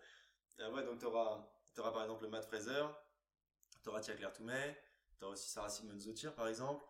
Ah 0.58 0.70
ouais, 0.70 0.84
donc 0.84 0.98
t'auras, 0.98 1.48
auras 1.78 1.92
par 1.92 2.02
exemple 2.02 2.28
Matt 2.28 2.44
Fraser, 2.44 2.84
t'auras 3.82 4.00
Tia 4.00 4.14
Claire 4.14 4.32
Toumet, 4.32 4.78
t'auras 5.18 5.32
aussi 5.32 5.48
Sarah 5.48 5.70
Simon 5.70 5.98
Zotir 5.98 6.34
par 6.34 6.48
exemple. 6.48 6.84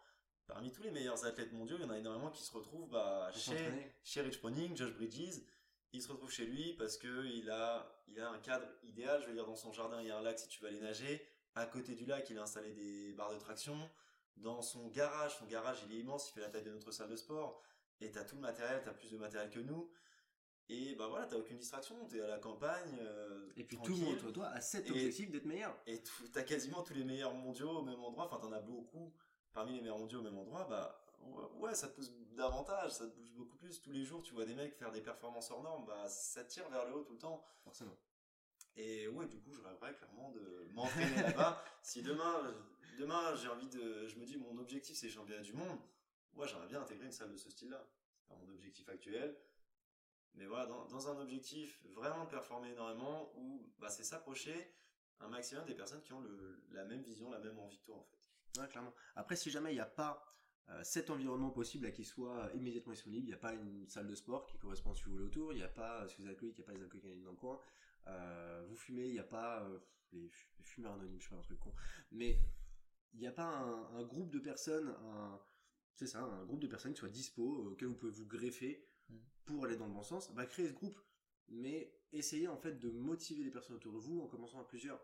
Parmi 0.46 0.72
tous 0.72 0.82
les 0.82 0.90
meilleurs 0.90 1.24
athlètes 1.24 1.52
mondiaux, 1.52 1.76
il 1.78 1.82
y 1.82 1.86
en 1.86 1.90
a 1.90 1.98
énormément 1.98 2.30
qui 2.30 2.42
se 2.42 2.50
retrouvent 2.52 2.90
bah, 2.90 3.30
chez, 3.32 3.94
chez 4.02 4.20
Rich 4.20 4.40
Proning, 4.40 4.76
Josh 4.76 4.92
Bridges. 4.94 5.42
Il 5.92 6.02
se 6.02 6.08
retrouve 6.08 6.30
chez 6.30 6.46
lui 6.46 6.74
parce 6.74 6.96
que 6.96 7.26
il 7.26 7.50
a, 7.50 8.02
il 8.08 8.20
a 8.20 8.30
un 8.30 8.38
cadre 8.38 8.66
idéal. 8.84 9.20
Je 9.22 9.28
veux 9.28 9.34
dire, 9.34 9.46
dans 9.46 9.56
son 9.56 9.72
jardin, 9.72 10.00
il 10.00 10.08
y 10.08 10.10
a 10.10 10.18
un 10.18 10.22
lac 10.22 10.38
si 10.38 10.48
tu 10.48 10.60
veux 10.60 10.68
aller 10.68 10.80
nager. 10.80 11.26
À 11.54 11.66
côté 11.66 11.94
du 11.94 12.06
lac, 12.06 12.28
il 12.30 12.38
a 12.38 12.42
installé 12.42 12.72
des 12.72 13.12
barres 13.12 13.34
de 13.34 13.38
traction. 13.38 13.76
Dans 14.36 14.62
son 14.62 14.88
garage, 14.88 15.36
son 15.38 15.46
garage, 15.46 15.78
il 15.88 15.96
est 15.96 16.00
immense, 16.00 16.30
il 16.30 16.32
fait 16.34 16.40
la 16.40 16.48
taille 16.48 16.62
de 16.62 16.70
notre 16.70 16.92
salle 16.92 17.10
de 17.10 17.16
sport. 17.16 17.60
Et 18.00 18.10
t'as 18.10 18.24
tout 18.24 18.36
le 18.36 18.40
matériel, 18.40 18.80
t'as 18.84 18.92
plus 18.92 19.10
de 19.10 19.18
matériel 19.18 19.50
que 19.50 19.60
nous. 19.60 19.90
Et 20.68 20.94
bah 20.94 21.08
voilà, 21.08 21.26
t'as 21.26 21.36
aucune 21.36 21.58
distraction, 21.58 21.96
t'es 22.06 22.20
à 22.20 22.28
la 22.28 22.38
campagne. 22.38 22.96
Euh, 23.00 23.50
et 23.56 23.64
puis 23.64 23.76
tout 23.82 23.92
le 23.92 24.04
monde, 24.04 24.32
toi, 24.32 24.46
a 24.46 24.60
cet 24.60 24.88
objectif 24.88 25.30
d'être 25.30 25.44
meilleur. 25.44 25.76
Et 25.86 26.00
t'as 26.32 26.44
quasiment 26.44 26.82
tous 26.82 26.94
les 26.94 27.02
meilleurs 27.02 27.34
mondiaux 27.34 27.70
au 27.70 27.82
même 27.82 28.00
endroit, 28.00 28.26
enfin 28.26 28.38
t'en 28.38 28.52
as 28.52 28.60
beaucoup 28.60 29.12
parmi 29.52 29.74
les 29.74 29.80
meilleurs 29.80 29.98
mondiaux 29.98 30.20
au 30.20 30.22
même 30.22 30.38
endroit, 30.38 30.66
bah 30.70 30.99
ouais, 31.58 31.74
ça 31.74 31.88
te 31.88 31.94
pousse 31.94 32.12
davantage, 32.32 32.92
ça 32.92 33.06
te 33.06 33.14
bouge 33.14 33.32
beaucoup 33.32 33.56
plus. 33.56 33.80
Tous 33.80 33.92
les 33.92 34.04
jours, 34.04 34.22
tu 34.22 34.34
vois 34.34 34.44
des 34.44 34.54
mecs 34.54 34.74
faire 34.74 34.92
des 34.92 35.00
performances 35.00 35.50
hors 35.50 35.62
normes, 35.62 35.86
bah 35.86 36.08
ça 36.08 36.44
tire 36.44 36.68
vers 36.70 36.86
le 36.86 36.94
haut 36.94 37.02
tout 37.02 37.12
le 37.12 37.18
temps. 37.18 37.44
Forcément. 37.64 37.96
Et 38.76 39.08
ouais, 39.08 39.26
du 39.26 39.38
coup, 39.40 39.52
je 39.52 39.60
rêverais 39.60 39.94
clairement 39.94 40.30
de 40.30 40.68
m'entraîner 40.72 41.22
là-bas. 41.22 41.62
Si 41.82 42.02
demain, 42.02 42.54
demain, 42.98 43.34
j'ai 43.36 43.48
envie 43.48 43.68
de, 43.68 44.06
je 44.06 44.16
me 44.16 44.24
dis, 44.24 44.36
mon 44.36 44.56
objectif 44.58 44.96
c'est 44.96 45.08
championnat 45.08 45.42
du 45.42 45.52
monde. 45.52 45.78
Moi, 46.34 46.46
j'aimerais 46.46 46.68
bien 46.68 46.80
intégrer 46.80 47.06
une 47.06 47.12
salle 47.12 47.30
de 47.30 47.36
ce 47.36 47.50
style-là. 47.50 47.84
C'est 48.16 48.28
pas 48.28 48.36
mon 48.36 48.52
objectif 48.52 48.88
actuel. 48.88 49.36
Mais 50.34 50.46
voilà, 50.46 50.66
dans, 50.66 51.08
un 51.08 51.20
objectif 51.20 51.82
vraiment 51.92 52.24
de 52.24 52.30
performer 52.30 52.70
énormément, 52.70 53.32
où 53.36 53.68
bah, 53.78 53.90
c'est 53.90 54.04
s'approcher 54.04 54.72
un 55.18 55.28
maximum 55.28 55.64
des 55.64 55.74
personnes 55.74 56.00
qui 56.02 56.12
ont 56.12 56.20
le, 56.20 56.62
la 56.70 56.84
même 56.84 57.02
vision, 57.02 57.30
la 57.30 57.40
même 57.40 57.58
envie 57.58 57.78
que 57.78 57.86
toi, 57.86 57.96
en 57.96 58.04
fait. 58.04 58.60
Ouais, 58.60 58.68
clairement. 58.68 58.94
Après, 59.16 59.36
si 59.36 59.50
jamais 59.50 59.72
il 59.72 59.74
n'y 59.74 59.80
a 59.80 59.86
pas 59.86 60.24
cet 60.82 61.10
environnement 61.10 61.50
possible 61.50 61.86
à 61.86 61.90
qui 61.90 62.04
soit 62.04 62.50
immédiatement 62.54 62.92
disponible, 62.92 63.24
il 63.24 63.28
n'y 63.30 63.34
a 63.34 63.38
pas 63.38 63.54
une 63.54 63.88
salle 63.88 64.06
de 64.06 64.14
sport 64.14 64.46
qui 64.46 64.56
correspond 64.58 64.92
que 64.92 65.04
vous 65.04 65.12
voulez 65.12 65.24
autour, 65.24 65.52
il 65.52 65.56
n'y 65.56 65.62
a 65.62 65.68
pas, 65.68 66.08
si 66.08 66.16
vous 66.16 66.24
êtes 66.24 66.30
alcoolique, 66.30 66.58
il 66.58 66.60
n'y 66.60 66.64
a 66.64 66.72
pas 66.72 66.78
les 66.78 66.82
alcooliques 66.82 67.24
dans 67.24 67.30
le 67.30 67.36
coin, 67.36 67.60
euh, 68.06 68.64
vous 68.68 68.76
fumez, 68.76 69.08
il 69.08 69.12
n'y 69.12 69.18
a 69.18 69.24
pas 69.24 69.62
euh, 69.64 69.78
les, 70.12 70.30
fumeurs 70.62 70.94
anonymes, 70.94 71.20
je 71.20 71.28
fais 71.28 71.34
un 71.34 71.42
truc 71.42 71.58
con, 71.58 71.72
mais 72.12 72.38
il 73.12 73.20
n'y 73.20 73.26
a 73.26 73.32
pas 73.32 73.46
un, 73.46 74.04
groupe 74.04 74.30
de 74.30 74.38
personnes, 74.38 74.88
un, 74.88 75.40
c'est 75.94 76.06
ça, 76.06 76.22
un 76.22 76.44
groupe 76.44 76.60
de 76.60 76.68
personnes 76.68 76.92
qui 76.92 77.00
soit 77.00 77.08
dispo, 77.08 77.66
auquel 77.66 77.88
vous 77.88 77.96
pouvez 77.96 78.12
vous 78.12 78.26
greffer 78.26 78.86
mm. 79.08 79.16
pour 79.44 79.64
aller 79.64 79.76
dans 79.76 79.86
le 79.86 79.92
bon 79.92 80.02
sens, 80.02 80.32
bah 80.34 80.46
créez 80.46 80.68
ce 80.68 80.72
groupe, 80.72 80.98
mais 81.48 81.92
essayez 82.12 82.48
en 82.48 82.56
fait 82.56 82.78
de 82.78 82.90
motiver 82.90 83.42
les 83.42 83.50
personnes 83.50 83.76
autour 83.76 83.92
de 83.92 83.98
vous 83.98 84.20
en 84.20 84.28
commençant 84.28 84.60
à 84.60 84.64
plusieurs. 84.64 85.00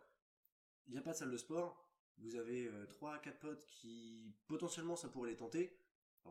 Il 0.87 0.93
n'y 0.93 0.99
a 0.99 1.03
pas 1.03 1.12
de 1.12 1.17
salle 1.17 1.32
de 1.32 1.37
sport, 1.37 1.85
vous 2.18 2.36
avez 2.36 2.66
euh, 2.66 2.86
trois 2.86 3.14
à 3.14 3.18
quatre 3.18 3.38
potes 3.38 3.64
qui 3.66 4.34
potentiellement 4.46 4.96
ça 4.96 5.08
pourrait 5.08 5.30
les 5.30 5.36
tenter. 5.36 5.78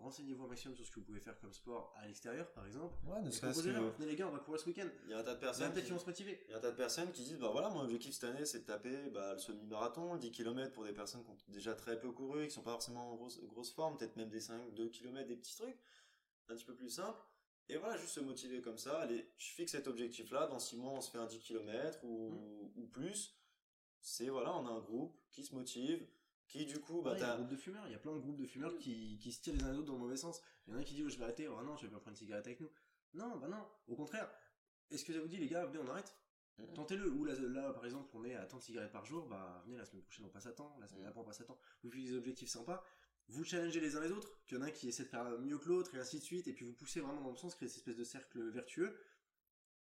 Renseignez-vous 0.01 0.43
un 0.43 0.47
maximum 0.47 0.75
sur 0.75 0.85
ce 0.85 0.91
que 0.91 0.99
vous 0.99 1.05
pouvez 1.05 1.19
faire 1.19 1.39
comme 1.39 1.53
sport 1.53 1.93
à 1.97 2.05
l'extérieur, 2.05 2.51
par 2.51 2.65
exemple. 2.65 2.95
Ouais, 3.05 3.21
ne 3.21 3.31
serait-ce 3.31 3.63
que... 3.63 3.69
Venez 3.69 4.11
les 4.11 4.15
gars, 4.15 4.27
on 4.27 4.31
va 4.31 4.39
courir 4.39 4.59
ce 4.59 4.65
week-end. 4.65 4.87
Il 5.05 5.11
y 5.11 5.13
a 5.13 5.19
un 5.19 5.23
tas 5.23 5.35
de 5.35 5.39
personnes 5.39 5.73
qui... 5.73 5.89
vont 5.89 5.99
se 5.99 6.05
motiver. 6.05 6.43
Il 6.47 6.51
y 6.51 6.53
a 6.53 6.57
un 6.57 6.59
tas 6.59 6.71
de 6.71 6.75
personnes 6.75 7.11
qui 7.11 7.23
disent, 7.23 7.39
bah 7.39 7.49
voilà, 7.51 7.69
mon 7.69 7.81
objectif 7.81 8.13
cette 8.13 8.25
année, 8.25 8.45
c'est 8.45 8.59
de 8.59 8.65
taper 8.65 9.09
bah, 9.13 9.33
le 9.33 9.39
semi-marathon, 9.39 10.17
10 10.17 10.31
km 10.31 10.73
pour 10.73 10.83
des 10.83 10.91
personnes 10.91 11.24
qui 11.24 11.29
ont 11.29 11.38
déjà 11.48 11.74
très 11.74 12.00
peu 12.00 12.12
couru, 12.12 12.48
qui 12.48 12.53
sont 12.53 12.62
pas 12.62 12.71
forcément 12.71 13.13
en 13.13 13.15
grosse, 13.15 13.41
grosse 13.45 13.71
forme, 13.71 13.98
peut-être 13.98 14.17
même 14.17 14.29
des 14.29 14.41
5, 14.41 14.74
2 14.74 14.89
km, 14.89 15.27
des 15.27 15.38
petits 15.38 15.55
trucs, 15.55 15.77
un 16.50 16.55
petit 16.55 16.65
peu 16.65 16.75
plus 16.75 16.89
simple. 16.89 17.19
Et 17.69 17.77
voilà, 17.77 17.98
juste 17.98 18.13
se 18.13 18.19
motiver 18.19 18.62
comme 18.62 18.77
ça. 18.77 19.00
Allez, 19.00 19.31
je 19.38 19.48
fixe 19.53 19.71
cet 19.71 19.88
objectif-là, 19.88 20.48
dans 20.48 20.60
6 20.60 20.77
mois, 20.77 20.91
on 20.91 21.01
se 21.01 21.10
fait 21.10 21.17
un 21.17 21.25
10 21.25 21.39
km 21.39 22.03
ou, 22.03 22.31
mmh. 22.31 22.81
ou 22.81 22.88
plus. 22.88 23.36
C'est 24.07 24.29
voilà, 24.29 24.55
on 24.55 24.67
a 24.67 24.69
un 24.69 24.81
groupe 24.81 25.17
qui 25.31 25.43
se 25.43 25.55
motive, 25.55 26.07
qui 26.47 26.67
du 26.67 26.79
coup 26.79 27.01
bah 27.01 27.13
il 27.15 27.21
y 27.21 27.24
a 27.24 27.33
un 27.33 27.38
groupe 27.38 27.50
de 27.50 27.55
fumeurs 27.55 27.88
il 27.88 27.91
y 27.91 27.95
a 27.95 27.97
plein 27.97 28.13
de 28.13 28.19
groupes 28.19 28.38
de 28.38 28.45
fumeurs 28.45 28.77
qui, 28.77 29.17
qui 29.17 29.31
se 29.31 29.41
tirent 29.41 29.55
les 29.55 29.63
uns 29.63 29.71
les 29.71 29.79
autres 29.79 29.88
dans 29.88 29.93
le 29.93 30.00
mauvais 30.00 30.15
sens. 30.15 30.43
Il 30.67 30.74
y 30.74 30.77
en 30.77 30.79
a 30.79 30.83
qui 30.83 30.93
disent 30.93 31.05
oh, 31.07 31.09
je 31.09 31.17
vais 31.17 31.24
arrêter 31.24 31.47
oh 31.47 31.59
non 31.63 31.75
je 31.75 31.88
vais 31.88 31.91
pas 31.91 32.00
prendre 32.00 32.12
une 32.12 32.17
cigarette 32.17 32.45
avec 32.45 32.59
nous. 32.59 32.69
Non 33.15 33.35
bah 33.38 33.47
non 33.47 33.65
au 33.88 33.95
contraire. 33.95 34.31
Est-ce 34.91 35.03
que 35.03 35.12
ça 35.12 35.19
vous 35.19 35.27
dit 35.27 35.38
les 35.38 35.47
gars 35.47 35.65
venez 35.65 35.79
on 35.79 35.89
arrête? 35.89 36.15
Mm. 36.59 36.74
Tentez-le. 36.74 37.09
Ou 37.09 37.25
là, 37.25 37.74
par 37.74 37.83
exemple, 37.83 38.09
on 38.13 38.24
est 38.24 38.35
à 38.35 38.45
tant 38.45 38.57
de 38.57 38.62
cigarettes 38.62 38.91
par 38.91 39.05
jour, 39.05 39.25
bah 39.25 39.63
venez 39.65 39.77
la 39.77 39.85
semaine 39.85 40.03
prochaine 40.03 40.25
on 40.25 40.29
passe 40.29 40.45
à 40.45 40.53
temps, 40.53 40.77
la 40.79 40.88
semaine 40.88 41.01
mm. 41.01 41.05
d'après 41.05 41.21
on 41.21 41.25
passe 41.25 41.41
à 41.41 41.45
temps. 41.45 41.57
Vous 41.83 41.89
faites 41.89 42.03
des 42.03 42.15
objectifs 42.15 42.50
sympas, 42.50 42.83
vous 43.27 43.43
challengez 43.43 43.79
les 43.79 43.95
uns 43.95 44.01
les 44.01 44.12
autres, 44.12 44.38
qu'il 44.45 44.57
y 44.57 44.62
en 44.62 44.63
a 44.63 44.67
un 44.67 44.71
qui 44.71 44.88
essaie 44.88 45.03
de 45.03 45.09
faire 45.09 45.27
mieux 45.39 45.57
que 45.57 45.67
l'autre 45.67 45.95
et 45.95 46.00
ainsi 46.00 46.19
de 46.19 46.24
suite, 46.24 46.47
et 46.47 46.53
puis 46.53 46.63
vous 46.63 46.74
poussez 46.74 47.00
vraiment 47.00 47.21
dans 47.21 47.31
le 47.31 47.38
sens, 47.38 47.55
créer 47.55 47.67
cette 47.67 47.79
espèce 47.79 47.97
de 47.97 48.03
cercle 48.03 48.50
vertueux, 48.50 48.95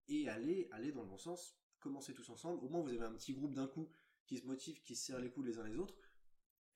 et 0.09 0.29
allez, 0.29 0.69
allez 0.73 0.93
dans 0.93 1.01
le 1.01 1.09
bon 1.09 1.17
sens, 1.17 1.57
commencez 1.81 2.13
tous 2.13 2.29
ensemble. 2.29 2.63
Au 2.63 2.69
moins 2.69 2.83
vous 2.83 2.91
avez 2.91 3.05
un 3.05 3.15
petit 3.15 3.33
groupe 3.33 3.55
d'un 3.55 3.67
coup 3.67 3.89
qui 4.31 4.39
se 4.39 4.47
motive, 4.47 4.81
qui 4.83 4.95
se 4.95 5.07
serre 5.07 5.19
les 5.19 5.29
coups 5.29 5.45
les 5.49 5.59
uns 5.59 5.65
les 5.65 5.77
autres, 5.77 5.97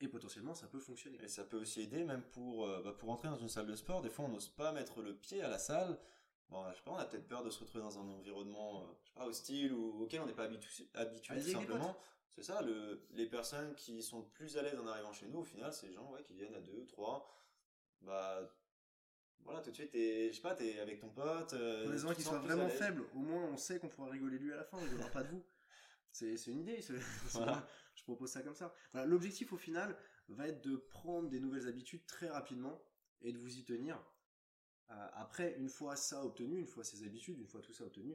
et 0.00 0.08
potentiellement, 0.08 0.56
ça 0.56 0.66
peut 0.66 0.80
fonctionner. 0.80 1.18
Et 1.23 1.28
ça 1.28 1.44
peut 1.44 1.56
aussi 1.56 1.82
aider, 1.82 2.02
même 2.02 2.23
pour, 2.32 2.66
euh, 2.66 2.82
bah, 2.82 2.92
pour 2.99 3.11
entrer 3.11 3.28
dans 3.28 3.37
une 3.37 3.49
salle 3.49 3.66
de 3.66 3.76
sport. 3.76 4.02
Des 4.02 4.11
fois, 4.11 4.25
on 4.25 4.28
n'ose 4.28 4.49
pas 4.49 4.73
mettre 4.73 5.00
le 5.02 5.14
pied 5.14 5.40
à 5.40 5.49
la 5.49 5.58
salle. 5.58 5.96
Bon, 6.50 6.68
je 6.73 6.76
sais 6.76 6.82
pas, 6.82 6.90
on 6.90 6.96
a 6.96 7.04
peut-être 7.04 7.28
peur 7.28 7.44
de 7.44 7.50
se 7.50 7.61
retrouver 7.61 7.84
dans 7.84 7.96
un 7.96 8.08
environnement, 8.11 8.82
euh, 8.82 8.87
je 9.04 9.08
sais 9.08 9.14
pas, 9.14 9.26
hostile 9.26 9.73
ou 9.73 10.02
auquel 10.02 10.20
on 10.20 10.26
n'est 10.26 10.34
pas 10.34 10.44
habitué, 10.44 10.88
habitué 10.94 11.40
simplement. 11.40 11.96
C'est 12.34 12.42
ça, 12.42 12.61
le, 12.61 13.06
les 13.12 13.26
personnes 13.26 13.73
qui 13.76 14.02
sont 14.02 14.23
plus 14.23 14.56
à 14.58 14.62
l'aise 14.62 14.78
en 14.80 14.87
arrivant 14.88 15.12
chez 15.12 15.28
nous, 15.28 15.38
au 15.38 15.44
final, 15.44 15.73
c'est 15.73 15.87
les 15.87 15.92
gens 15.92 16.11
ouais, 16.11 16.25
qui 16.25 16.34
viennent 16.34 16.54
à 16.54 16.61
deux, 16.61 16.84
trois. 16.87 17.32
Bah, 18.00 18.40
voilà, 19.44 19.61
tout 19.61 19.70
de 19.70 19.76
suite, 19.76 19.90
t'es, 19.90 20.30
je 20.30 20.37
sais 20.37 20.42
pas, 20.42 20.56
t'es 20.56 20.80
avec 20.80 20.99
ton 20.99 21.11
pote. 21.11 21.52
Euh, 21.52 21.92
les 21.92 21.99
gens 21.99 22.12
qui 22.12 22.23
soient 22.23 22.40
vraiment 22.40 22.68
faibles, 22.68 23.04
au 23.14 23.20
moins 23.20 23.44
on 23.44 23.56
sait 23.56 23.78
qu'on 23.78 23.88
pourra 23.88 24.11
rigoler 24.11 24.38
lui 24.38 24.52
à 24.52 24.56
la 24.56 24.64
fin, 24.64 24.78
il 24.80 24.99
ne 24.99 25.04
pas 25.04 25.23
de 25.23 25.28
vous. 25.28 25.44
C'est, 26.14 26.47
une 26.47 26.61
idée. 26.61 26.80
Voilà 27.33 27.68
je 27.94 28.02
propose 28.02 28.30
ça 28.30 28.42
comme 28.42 28.54
ça. 28.54 28.75
L'objectif 29.06 29.52
au 29.52 29.56
final 29.56 29.97
va 30.28 30.49
être 30.49 30.62
de 30.64 30.76
prendre 30.76 31.28
des 31.28 31.40
nouvelles 31.40 31.68
habitudes 31.68 32.04
très 32.06 32.28
rapidement 32.28 32.83
et 33.23 33.33
de 33.33 33.38
vous 33.38 33.59
y 33.59 33.64
tenir. 33.64 33.97
Euh, 34.90 35.09
après, 35.14 35.56
une 35.59 35.68
fois 35.68 35.97
ça 35.97 36.25
obtenu, 36.25 36.59
une 36.59 36.66
fois 36.66 36.85
ces 36.85 37.04
habitudes, 37.04 37.38
une 37.38 37.47
fois 37.47 37.62
tout 37.62 37.73
ça 37.73 37.85
obtenu, 37.85 38.14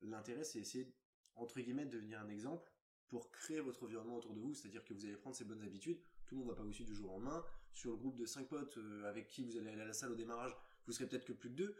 l'intérêt 0.00 0.44
c'est 0.44 0.60
essayer 0.60 0.94
entre 1.34 1.60
guillemets 1.60 1.84
de 1.84 1.90
devenir 1.90 2.20
un 2.20 2.28
exemple 2.28 2.72
pour 3.08 3.30
créer 3.30 3.60
votre 3.60 3.82
environnement 3.82 4.16
autour 4.16 4.32
de 4.32 4.40
vous, 4.40 4.54
c'est-à-dire 4.54 4.84
que 4.84 4.94
vous 4.94 5.04
allez 5.04 5.16
prendre 5.16 5.36
ces 5.36 5.44
bonnes 5.44 5.62
habitudes, 5.62 6.00
tout 6.26 6.36
le 6.36 6.40
monde 6.40 6.48
va 6.48 6.54
pas 6.54 6.62
vous 6.62 6.72
suivre 6.72 6.88
du 6.88 6.94
jour 6.94 7.10
au 7.10 7.14
lendemain, 7.14 7.44
sur 7.72 7.90
le 7.90 7.96
groupe 7.96 8.16
de 8.16 8.24
5 8.24 8.48
potes 8.48 8.78
euh, 8.78 9.04
avec 9.04 9.26
qui 9.26 9.44
vous 9.44 9.56
allez 9.56 9.68
aller 9.68 9.82
à 9.82 9.86
la 9.86 9.92
salle 9.92 10.12
au 10.12 10.14
démarrage, 10.14 10.56
vous 10.86 10.92
serez 10.92 11.08
peut-être 11.08 11.26
que 11.26 11.32
plus 11.32 11.50
que 11.50 11.56
deux, 11.56 11.76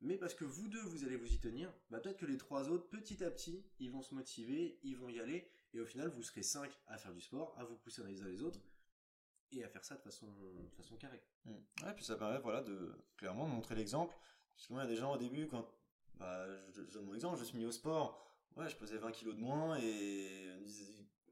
mais 0.00 0.16
parce 0.16 0.34
que 0.34 0.44
vous 0.44 0.68
deux, 0.68 0.82
vous 0.82 1.04
allez 1.04 1.16
vous 1.16 1.32
y 1.32 1.38
tenir, 1.38 1.72
bah 1.90 2.00
peut-être 2.00 2.18
que 2.18 2.26
les 2.26 2.38
trois 2.38 2.68
autres, 2.68 2.88
petit 2.88 3.24
à 3.24 3.30
petit, 3.30 3.64
ils 3.78 3.90
vont 3.90 4.02
se 4.02 4.14
motiver, 4.14 4.78
ils 4.82 4.96
vont 4.96 5.08
y 5.08 5.20
aller, 5.20 5.48
et 5.72 5.80
au 5.80 5.86
final, 5.86 6.08
vous 6.08 6.22
serez 6.22 6.42
cinq 6.42 6.70
à 6.86 6.98
faire 6.98 7.12
du 7.12 7.20
sport, 7.20 7.54
à 7.58 7.64
vous 7.64 7.76
pousser 7.76 8.02
les 8.04 8.22
uns 8.22 8.28
les 8.28 8.42
autres, 8.42 8.60
et 9.52 9.64
à 9.64 9.68
faire 9.68 9.84
ça 9.84 9.96
de 9.96 10.00
façon, 10.00 10.26
de 10.26 10.76
façon 10.76 10.96
carrée. 10.96 11.22
Mm. 11.44 11.52
Ouais, 11.82 11.94
puis 11.94 12.04
ça 12.04 12.16
permet 12.16 12.38
voilà, 12.38 12.62
de 12.62 12.92
clairement 13.16 13.46
montrer 13.46 13.74
l'exemple. 13.74 14.16
Parce 14.54 14.68
que 14.68 14.72
moi, 14.72 14.82
il 14.82 14.86
y 14.86 14.88
a 14.88 14.94
des 14.94 15.00
gens 15.00 15.12
au 15.12 15.18
début, 15.18 15.46
quand 15.46 15.68
bah, 16.16 16.46
je, 16.70 16.82
donne 16.82 17.06
mon 17.06 17.14
exemple, 17.14 17.38
je 17.38 17.44
suis 17.44 17.58
mis 17.58 17.66
au 17.66 17.72
sport, 17.72 18.30
ouais, 18.56 18.68
je 18.68 18.76
pesais 18.76 18.98
20 18.98 19.10
kilos 19.12 19.34
de 19.34 19.40
moins, 19.40 19.76
et 19.78 20.50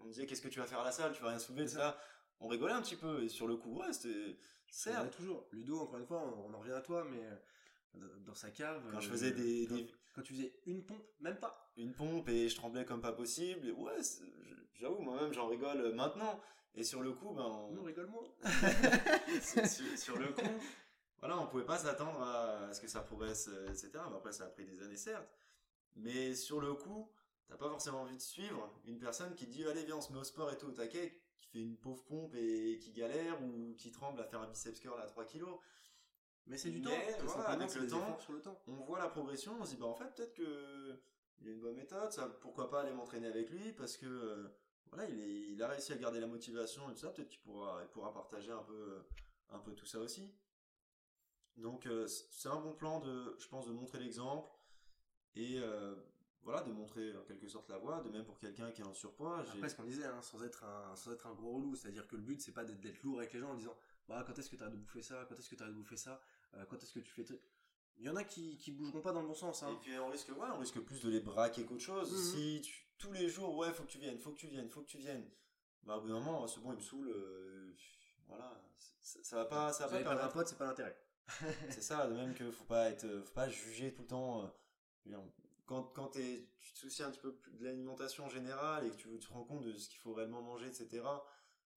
on 0.00 0.04
me 0.04 0.10
disait, 0.10 0.26
qu'est-ce 0.26 0.42
que 0.42 0.48
tu 0.48 0.58
vas 0.58 0.66
faire 0.66 0.80
à 0.80 0.84
la 0.84 0.92
salle, 0.92 1.12
tu 1.12 1.22
vas 1.22 1.28
rien 1.28 1.38
soulever, 1.38 1.68
ça. 1.68 1.98
On 2.40 2.48
rigolait 2.48 2.72
un 2.72 2.82
petit 2.82 2.96
peu, 2.96 3.22
et 3.22 3.28
sur 3.28 3.46
le 3.46 3.56
coup, 3.56 3.78
ouais, 3.78 3.92
c'était. 3.92 4.36
Certes. 4.68 5.14
toujours. 5.14 5.46
Ludo, 5.52 5.80
encore 5.80 5.98
une 5.98 6.06
fois, 6.06 6.22
on 6.22 6.52
en 6.54 6.58
revient 6.58 6.72
à 6.72 6.80
toi, 6.80 7.06
mais 7.10 7.20
dans 7.94 8.34
sa 8.34 8.50
cave. 8.50 8.82
Quand 8.90 9.00
je 9.00 9.08
faisais 9.08 9.32
des, 9.32 9.68
quand, 10.14 10.22
tu 10.22 10.34
faisais 10.34 10.52
une 10.66 10.84
pompe, 10.84 11.04
même 11.20 11.38
pas. 11.38 11.72
Une 11.76 11.92
pompe 11.92 12.28
et 12.28 12.48
je 12.48 12.56
tremblais 12.56 12.84
comme 12.84 13.00
pas 13.00 13.12
possible. 13.12 13.68
Et 13.68 13.72
ouais, 13.72 13.98
j'avoue, 14.74 15.00
moi-même 15.00 15.32
j'en 15.32 15.48
rigole 15.48 15.94
maintenant. 15.94 16.40
Et 16.74 16.84
sur 16.84 17.02
le 17.02 17.12
coup, 17.12 17.32
ben. 17.34 17.44
On... 17.44 17.82
rigole 17.82 18.06
moins. 18.06 18.24
sur, 19.96 20.18
le 20.18 20.32
coup, 20.32 20.40
voilà, 21.20 21.38
on 21.38 21.46
pouvait 21.46 21.66
pas 21.66 21.78
s'attendre 21.78 22.22
à 22.22 22.72
ce 22.72 22.80
que 22.80 22.88
ça 22.88 23.02
progresse, 23.02 23.48
euh, 23.48 23.68
etc. 23.68 23.90
après, 23.96 24.32
ça 24.32 24.44
a 24.44 24.48
pris 24.48 24.64
des 24.64 24.82
années, 24.82 24.96
certes. 24.96 25.28
Mais 25.96 26.34
sur 26.34 26.60
le 26.60 26.72
coup, 26.72 27.10
t'as 27.48 27.56
pas 27.56 27.68
forcément 27.68 28.02
envie 28.02 28.16
de 28.16 28.22
suivre 28.22 28.72
une 28.86 28.98
personne 28.98 29.34
qui 29.34 29.46
dit 29.46 29.66
allez 29.66 29.84
viens 29.84 29.96
on 29.96 30.00
se 30.00 30.10
met 30.12 30.18
au 30.18 30.24
sport 30.24 30.50
et 30.50 30.56
tout 30.56 30.68
au 30.68 30.72
taquet 30.72 31.20
qui 31.38 31.48
fait 31.48 31.60
une 31.60 31.76
pauvre 31.76 32.02
pompe 32.04 32.34
et 32.34 32.78
qui 32.78 32.92
galère 32.92 33.42
ou 33.42 33.74
qui 33.76 33.90
tremble 33.90 34.18
à 34.20 34.24
faire 34.24 34.40
un 34.40 34.46
biceps 34.46 34.80
curl 34.80 34.98
à 34.98 35.04
3 35.04 35.26
kilos 35.26 35.58
mais 36.46 36.56
c'est 36.56 36.70
du 36.70 36.82
temps. 36.82 36.90
Voilà, 37.24 37.50
avec 37.50 37.74
le 37.74 37.86
temps, 37.86 38.18
sur 38.18 38.32
le 38.32 38.40
temps, 38.40 38.60
on 38.66 38.74
voit 38.84 38.98
la 38.98 39.08
progression, 39.08 39.56
on 39.60 39.64
se 39.64 39.70
dit 39.70 39.76
bah 39.76 39.86
en 39.86 39.94
fait 39.94 40.14
peut-être 40.14 40.34
que 40.34 40.98
il 41.40 41.48
a 41.48 41.50
une 41.52 41.60
bonne 41.60 41.74
méthode, 41.74 42.12
ça, 42.12 42.28
pourquoi 42.40 42.70
pas 42.70 42.82
aller 42.82 42.92
m'entraîner 42.92 43.26
avec 43.26 43.50
lui 43.50 43.72
parce 43.72 43.96
que 43.96 44.06
euh, 44.06 44.48
voilà 44.90 45.08
il, 45.08 45.20
est, 45.20 45.52
il 45.52 45.62
a 45.62 45.68
réussi 45.68 45.92
à 45.92 45.96
garder 45.96 46.20
la 46.20 46.26
motivation 46.26 46.88
et 46.90 46.94
tout 46.94 47.00
ça, 47.00 47.10
peut-être 47.10 47.28
qu'il 47.28 47.40
pourra, 47.40 47.80
il 47.82 47.88
pourra 47.88 48.12
partager 48.12 48.52
un 48.52 48.62
peu, 48.62 49.02
un 49.50 49.58
peu 49.58 49.72
tout 49.74 49.86
ça 49.86 49.98
aussi. 49.98 50.32
Donc 51.56 51.86
euh, 51.86 52.06
c'est 52.06 52.48
un 52.48 52.60
bon 52.60 52.72
plan 52.72 53.00
de, 53.00 53.36
je 53.38 53.48
pense, 53.48 53.66
de 53.66 53.72
montrer 53.72 53.98
l'exemple 53.98 54.50
et 55.34 55.58
euh, 55.58 55.94
voilà, 56.42 56.62
de 56.62 56.72
montrer 56.72 57.16
en 57.16 57.22
quelque 57.22 57.48
sorte 57.48 57.68
la 57.68 57.78
voie, 57.78 58.00
de 58.00 58.10
même 58.10 58.24
pour 58.24 58.38
quelqu'un 58.38 58.70
qui 58.70 58.82
est 58.82 58.86
en 58.86 58.94
surpoids. 58.94 59.40
Après, 59.40 59.68
ce 59.68 59.76
qu'on 59.76 59.84
disait, 59.84 60.04
hein, 60.04 60.20
sans 60.22 60.42
être 60.42 60.64
un, 60.64 60.96
sans 60.96 61.12
être 61.12 61.26
un 61.26 61.34
gros 61.34 61.52
relou, 61.52 61.74
c'est-à-dire 61.74 62.06
que 62.08 62.16
le 62.16 62.22
but 62.22 62.40
c'est 62.40 62.52
pas 62.52 62.64
d'être 62.64 63.02
lourd 63.02 63.18
avec 63.18 63.32
les 63.32 63.40
gens 63.40 63.50
en 63.50 63.54
disant 63.54 63.76
bah, 64.08 64.24
quand 64.26 64.38
est-ce 64.38 64.50
que 64.50 64.56
tu 64.56 64.62
as 64.62 64.68
de 64.68 64.76
bouffer 64.76 65.02
ça, 65.02 65.26
quand 65.28 65.36
est-ce 65.36 65.48
que 65.48 65.54
tu 65.54 65.62
as 65.62 65.68
de 65.68 65.72
bouffer 65.72 65.96
ça, 65.96 66.20
euh, 66.54 66.64
quand 66.68 66.82
est-ce 66.82 66.92
que 66.92 67.00
tu 67.00 67.12
fais. 67.12 67.24
Il 67.98 68.06
y 68.06 68.08
en 68.08 68.16
a 68.16 68.24
qui, 68.24 68.56
qui 68.58 68.72
bougeront 68.72 69.00
pas 69.00 69.12
dans 69.12 69.20
le 69.20 69.28
bon 69.28 69.34
sens. 69.34 69.62
Hein. 69.62 69.70
Et 69.72 69.76
puis 69.80 69.98
on 69.98 70.08
risque, 70.08 70.28
ouais, 70.28 70.48
on 70.54 70.58
risque 70.58 70.80
plus 70.80 71.02
de 71.02 71.10
les 71.10 71.20
braquer 71.20 71.64
qu'autre 71.64 71.82
chose. 71.82 72.12
Mhm. 72.12 72.18
Si 72.18 72.62
tous 72.98 73.12
les 73.12 73.28
jours, 73.28 73.56
ouais, 73.56 73.72
faut 73.72 73.84
que 73.84 73.90
tu 73.90 73.98
viennes, 73.98 74.18
faut 74.18 74.30
que 74.30 74.38
tu 74.38 74.46
viennes, 74.46 74.68
faut 74.68 74.80
que 74.80 74.88
tu 74.88 74.98
viennes. 74.98 75.28
Bah, 75.84 75.96
au 75.96 76.00
bout 76.00 76.08
d'un 76.08 76.14
moment, 76.14 76.46
c'est 76.46 76.60
bon, 76.60 76.72
il 76.72 76.76
me 76.76 76.80
saule. 76.80 77.08
Euh, 77.08 77.74
voilà, 78.28 78.60
ça, 79.00 79.36
va 79.36 79.44
pas, 79.44 79.72
ça 79.72 79.86
va 79.86 80.00
pas. 80.00 80.24
un 80.24 80.28
pote, 80.28 80.48
c'est 80.48 80.58
pas 80.58 80.66
l'intérêt. 80.66 80.96
c'est 81.70 81.82
ça, 81.82 82.06
de 82.06 82.14
même 82.14 82.34
que 82.34 82.50
faut 82.50 82.64
pas 82.64 82.90
être, 82.90 83.06
faut 83.24 83.34
pas 83.34 83.48
juger 83.48 83.92
tout 83.92 84.02
le 84.02 84.08
temps. 84.08 84.44
Euh, 84.44 85.16
quand, 85.66 85.84
quand 85.94 86.08
tu 86.08 86.20
te 86.74 86.78
soucies 86.78 87.02
un 87.02 87.10
petit 87.10 87.20
peu 87.20 87.38
de 87.52 87.64
l'alimentation 87.64 88.28
générale 88.28 88.86
et 88.86 88.90
que 88.90 88.96
tu 88.96 89.18
te 89.18 89.32
rends 89.32 89.44
compte 89.44 89.62
de 89.64 89.72
ce 89.76 89.88
qu'il 89.88 89.98
faut 89.98 90.12
réellement 90.12 90.42
manger, 90.42 90.66
etc. 90.66 91.02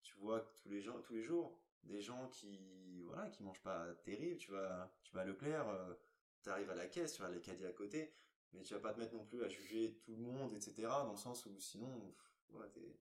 Tu 0.01 0.15
vois 0.17 0.41
que 0.41 0.49
tous 0.61 0.69
les 0.69 0.81
gens, 0.81 0.99
tous 1.01 1.13
les 1.13 1.23
jours, 1.23 1.57
des 1.85 2.01
gens 2.01 2.27
qui 2.29 3.01
voilà 3.03 3.29
qui 3.29 3.43
mangent 3.43 3.61
pas 3.61 3.93
terrible 4.03 4.37
tu 4.37 4.51
vas 4.51 4.91
tu 5.03 5.13
vas 5.13 5.21
à 5.21 5.25
Leclerc 5.25 5.67
euh, 5.69 5.93
tu 6.41 6.49
arrives 6.49 6.69
à 6.69 6.75
la 6.75 6.87
caisse 6.87 7.13
tu 7.13 7.21
vas 7.21 7.27
à 7.27 7.31
l'Acadie 7.31 7.65
à 7.65 7.73
côté 7.73 8.13
mais 8.53 8.63
tu 8.63 8.73
vas 8.73 8.79
pas 8.79 8.93
te 8.93 8.99
mettre 8.99 9.13
non 9.13 9.25
plus 9.25 9.43
à 9.43 9.47
juger 9.47 9.99
tout 10.03 10.15
le 10.15 10.21
monde 10.21 10.53
etc 10.53 10.87
dans 10.87 11.11
le 11.11 11.17
sens 11.17 11.45
où 11.45 11.59
sinon 11.59 12.13
t'es 12.73 12.99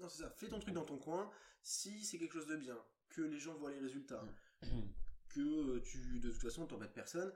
non 0.00 0.08
c'est 0.08 0.22
ça. 0.22 0.30
Fais 0.30 0.48
ton 0.48 0.58
truc 0.58 0.74
dans 0.74 0.84
ton 0.84 0.98
coin. 0.98 1.30
Si 1.62 2.04
c'est 2.04 2.18
quelque 2.18 2.32
chose 2.32 2.46
de 2.46 2.56
bien 2.56 2.78
que 3.10 3.20
les 3.22 3.38
gens 3.38 3.54
voient 3.54 3.70
les 3.70 3.78
résultats 3.78 4.24
mm. 4.62 4.80
que 5.28 5.76
euh, 5.76 5.80
tu 5.82 6.20
de 6.20 6.30
toute 6.30 6.42
façon 6.42 6.66
t'embêtes 6.66 6.94
personne 6.94 7.32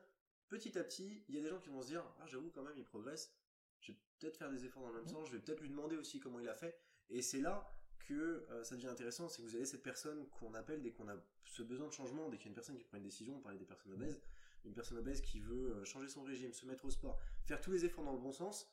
petit 0.48 0.78
à 0.78 0.84
petit 0.84 1.24
il 1.28 1.34
y 1.34 1.38
a 1.38 1.42
des 1.42 1.48
gens 1.48 1.58
qui 1.58 1.68
vont 1.68 1.82
se 1.82 1.88
dire 1.88 2.04
ah 2.20 2.26
j'avoue 2.26 2.50
quand 2.50 2.62
même 2.62 2.78
il 2.78 2.84
progresse. 2.84 3.34
Je 3.80 3.92
vais 3.92 3.98
peut-être 4.18 4.38
faire 4.38 4.50
des 4.50 4.64
efforts 4.64 4.82
dans 4.82 4.88
le 4.88 4.94
même 4.94 5.04
mm. 5.04 5.08
sens. 5.08 5.28
Je 5.28 5.36
vais 5.36 5.42
peut-être 5.42 5.60
lui 5.60 5.68
demander 5.68 5.96
aussi 5.96 6.20
comment 6.20 6.40
il 6.40 6.48
a 6.48 6.54
fait. 6.54 6.78
Et 7.10 7.20
c'est 7.20 7.40
là 7.40 7.70
que 8.04 8.46
euh, 8.50 8.64
ça 8.64 8.76
devient 8.76 8.88
intéressant, 8.88 9.28
c'est 9.28 9.42
que 9.42 9.46
vous 9.46 9.56
avez 9.56 9.66
cette 9.66 9.82
personne 9.82 10.28
qu'on 10.28 10.54
appelle 10.54 10.82
dès 10.82 10.92
qu'on 10.92 11.08
a 11.08 11.16
ce 11.44 11.62
besoin 11.62 11.88
de 11.88 11.92
changement, 11.92 12.28
dès 12.28 12.36
qu'il 12.36 12.46
y 12.46 12.48
a 12.48 12.50
une 12.50 12.54
personne 12.54 12.76
qui 12.76 12.84
prend 12.84 12.96
une 12.96 13.04
décision, 13.04 13.36
on 13.36 13.40
parlait 13.40 13.58
des 13.58 13.64
personnes 13.64 13.92
obèses, 13.92 14.20
une 14.64 14.74
personne 14.74 14.98
obèse 14.98 15.20
qui 15.20 15.40
veut 15.40 15.76
euh, 15.76 15.84
changer 15.84 16.08
son 16.08 16.22
régime, 16.22 16.52
se 16.52 16.66
mettre 16.66 16.84
au 16.84 16.90
sport, 16.90 17.18
faire 17.44 17.60
tous 17.60 17.72
les 17.72 17.84
efforts 17.84 18.04
dans 18.04 18.12
le 18.12 18.18
bon 18.18 18.32
sens, 18.32 18.70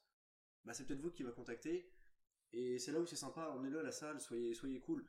bah 0.64 0.74
c'est 0.74 0.86
peut-être 0.86 1.02
vous 1.02 1.12
qui 1.12 1.24
va 1.24 1.32
contacter, 1.32 1.92
et 2.54 2.80
c'est 2.80 2.92
là 2.92 3.00
où 3.00 3.06
c'est 3.06 3.16
sympa, 3.16 3.50
emmenez-le 3.50 3.80
à 3.80 3.84
la 3.84 3.92
salle, 3.92 4.20
soyez, 4.20 4.54
soyez 4.54 4.80
cool. 4.80 5.06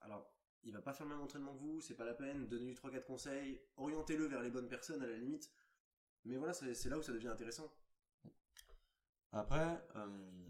Alors, 0.00 0.32
il 0.62 0.72
va 0.72 0.80
pas 0.80 0.92
faire 0.92 1.06
le 1.06 1.14
même 1.14 1.22
entraînement 1.22 1.54
que 1.54 1.60
vous, 1.60 1.80
c'est 1.80 1.94
pas 1.94 2.04
la 2.04 2.14
peine, 2.14 2.48
donnez-lui 2.48 2.74
3-4 2.74 3.04
conseils, 3.04 3.60
orientez-le 3.76 4.26
vers 4.26 4.42
les 4.42 4.50
bonnes 4.50 4.68
personnes 4.68 5.02
à 5.02 5.06
la 5.06 5.16
limite, 5.16 5.50
mais 6.24 6.36
voilà, 6.36 6.52
c'est 6.52 6.88
là 6.88 6.98
où 6.98 7.02
ça 7.02 7.12
devient 7.12 7.28
intéressant. 7.28 7.72
Après, 9.32 9.84
euh, 9.96 10.48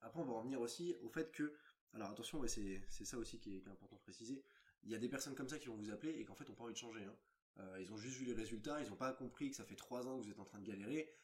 après 0.00 0.20
on 0.20 0.24
va 0.24 0.34
revenir 0.34 0.60
aussi 0.60 0.94
au 1.02 1.08
fait 1.08 1.32
que 1.32 1.52
alors 1.94 2.10
attention, 2.10 2.42
c'est 2.46 3.04
ça 3.04 3.18
aussi 3.18 3.38
qui 3.38 3.56
est, 3.56 3.68
important 3.68 3.96
de 3.96 4.00
préciser. 4.00 4.42
Il 4.82 4.90
y 4.90 4.94
a 4.94 4.98
des 4.98 5.08
personnes 5.08 5.34
comme 5.34 5.48
ça 5.48 5.58
qui 5.58 5.68
vont 5.68 5.76
vous 5.76 5.90
appeler 5.90 6.12
et 6.18 6.24
qu'en 6.24 6.34
fait, 6.34 6.48
on 6.50 6.54
pas 6.54 6.64
envie 6.64 6.72
de 6.72 6.78
changer. 6.78 7.04
Hein. 7.04 7.16
Euh, 7.60 7.78
ils 7.80 7.92
ont 7.92 7.96
juste 7.96 8.16
vu 8.16 8.24
les 8.24 8.34
résultats, 8.34 8.80
ils 8.82 8.90
n'ont 8.90 8.96
pas 8.96 9.12
compris 9.12 9.50
que 9.50 9.56
ça 9.56 9.64
fait 9.64 9.76
3 9.76 10.08
ans 10.08 10.18
que 10.18 10.24
vous 10.24 10.30
êtes 10.30 10.40
en 10.40 10.44
train 10.44 10.58
de 10.58 10.66
galérer. 10.66 11.14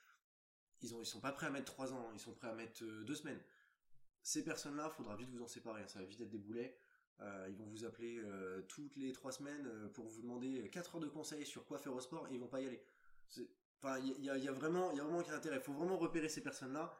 Ils 0.82 0.96
ne 0.96 1.04
sont 1.04 1.20
pas 1.20 1.32
prêts 1.32 1.46
à 1.46 1.50
mettre 1.50 1.72
3 1.72 1.92
ans, 1.92 2.10
ils 2.14 2.20
sont 2.20 2.32
prêts 2.32 2.48
à 2.48 2.54
mettre 2.54 2.84
2 2.84 3.12
euh, 3.12 3.14
semaines. 3.14 3.40
Ces 4.22 4.44
personnes-là, 4.44 4.90
faudra 4.90 5.16
vite 5.16 5.28
vous 5.30 5.42
en 5.42 5.48
séparer, 5.48 5.82
hein. 5.82 5.88
ça 5.88 5.98
va 5.98 6.04
vite 6.04 6.20
être 6.20 6.30
des 6.30 6.38
boulets. 6.38 6.78
Euh, 7.20 7.48
ils 7.50 7.56
vont 7.56 7.66
vous 7.66 7.84
appeler 7.84 8.22
toutes 8.68 8.96
les 8.96 9.12
3 9.12 9.32
semaines 9.32 9.68
pour 9.92 10.06
vous 10.06 10.22
demander 10.22 10.70
4 10.70 10.94
heures 10.94 11.00
de 11.00 11.08
conseils 11.08 11.44
sur 11.44 11.66
quoi 11.66 11.78
faire 11.78 11.94
au 11.94 12.00
sport 12.00 12.28
et 12.28 12.34
ils 12.34 12.40
vont 12.40 12.48
pas 12.48 12.60
y 12.60 12.66
aller. 12.66 12.82
Enfin, 13.82 13.98
il 13.98 14.24
y, 14.24 14.30
a, 14.30 14.52
vraiment, 14.52 14.90
il 14.92 14.98
y 14.98 15.00
a 15.00 15.04
vraiment 15.04 15.20
intérêt. 15.20 15.56
Il 15.56 15.62
faut 15.62 15.72
vraiment 15.72 15.98
repérer 15.98 16.28
ces 16.28 16.42
personnes-là 16.42 16.94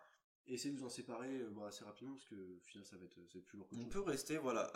essayer 0.55 0.75
de 0.75 0.79
vous 0.79 0.87
en 0.87 0.91
séparer 0.91 1.41
euh, 1.41 1.67
assez 1.67 1.85
rapidement 1.85 2.15
parce 2.15 2.27
que 2.27 2.35
au 2.35 2.61
final 2.61 2.85
ça 2.85 2.97
va 2.97 3.05
être 3.05 3.19
c'est 3.27 3.41
plus 3.41 3.59
lourd 3.59 3.69
on 3.73 3.85
peut 3.87 4.01
rester 4.01 4.39
voilà 4.39 4.71